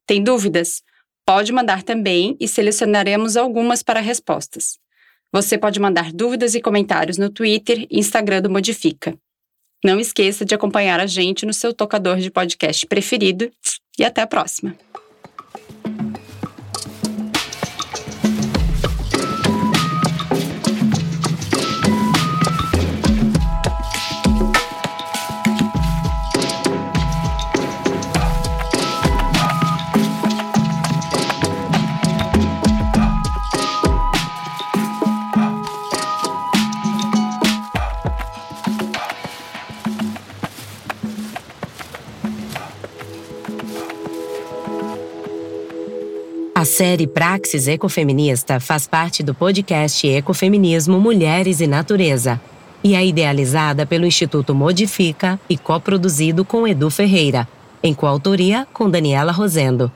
Tem 0.07 0.23
dúvidas? 0.23 0.83
Pode 1.27 1.53
mandar 1.53 1.83
também 1.83 2.37
e 2.41 2.49
selecionaremos 2.49 3.37
algumas 3.37 3.83
para 3.83 4.01
respostas. 4.01 4.79
Você 5.33 5.59
pode 5.59 5.81
mandar 5.81 6.13
dúvidas 6.13 6.55
e 6.55 6.61
comentários 6.61 7.19
no 7.19 7.29
Twitter 7.29 7.87
e 7.91 7.99
Instagram 7.99 8.43
do 8.43 8.51
Modifica. 8.51 9.19
Não 9.85 10.01
esqueça 10.01 10.45
de 10.45 10.55
acompanhar 10.55 11.01
a 11.01 11.07
gente 11.07 11.45
no 11.45 11.53
seu 11.53 11.75
tocador 11.75 12.19
de 12.19 12.31
podcast 12.31 12.87
preferido 12.87 13.51
e 13.99 14.05
até 14.05 14.23
a 14.23 14.27
próxima! 14.27 14.75
A 46.65 46.67
série 46.67 47.07
Praxis 47.07 47.69
Ecofeminista 47.69 48.59
faz 48.59 48.87
parte 48.87 49.23
do 49.23 49.35
podcast 49.35 50.09
Ecofeminismo 50.09 50.99
Mulheres 50.99 51.61
e 51.61 51.67
Natureza 51.67 52.41
e 52.83 52.95
é 52.95 53.05
idealizada 53.05 53.85
pelo 53.85 54.07
Instituto 54.07 54.55
Modifica 54.55 55.39
e 55.47 55.59
coproduzido 55.59 56.43
com 56.43 56.67
Edu 56.67 56.89
Ferreira, 56.89 57.47
em 57.83 57.93
coautoria 57.93 58.67
com 58.73 58.89
Daniela 58.89 59.31
Rosendo. 59.31 59.93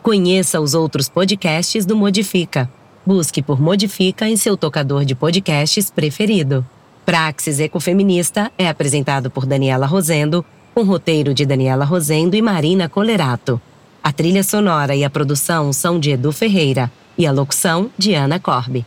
Conheça 0.00 0.60
os 0.60 0.74
outros 0.74 1.08
podcasts 1.08 1.84
do 1.84 1.96
Modifica. 1.96 2.70
Busque 3.04 3.42
por 3.42 3.60
Modifica 3.60 4.28
em 4.28 4.36
seu 4.36 4.56
tocador 4.56 5.04
de 5.04 5.16
podcasts 5.16 5.90
preferido. 5.90 6.64
Praxis 7.04 7.58
Ecofeminista 7.58 8.48
é 8.56 8.68
apresentado 8.68 9.28
por 9.28 9.44
Daniela 9.44 9.86
Rosendo, 9.86 10.44
com 10.72 10.84
roteiro 10.84 11.34
de 11.34 11.44
Daniela 11.44 11.84
Rosendo 11.84 12.36
e 12.36 12.40
Marina 12.40 12.88
Colerato. 12.88 13.60
A 14.02 14.12
trilha 14.12 14.42
sonora 14.42 14.96
e 14.96 15.04
a 15.04 15.10
produção 15.10 15.72
são 15.72 16.00
de 16.00 16.10
Edu 16.10 16.32
Ferreira 16.32 16.90
e 17.16 17.24
a 17.24 17.30
locução 17.30 17.88
de 17.96 18.14
Ana 18.14 18.40
Corbe. 18.40 18.84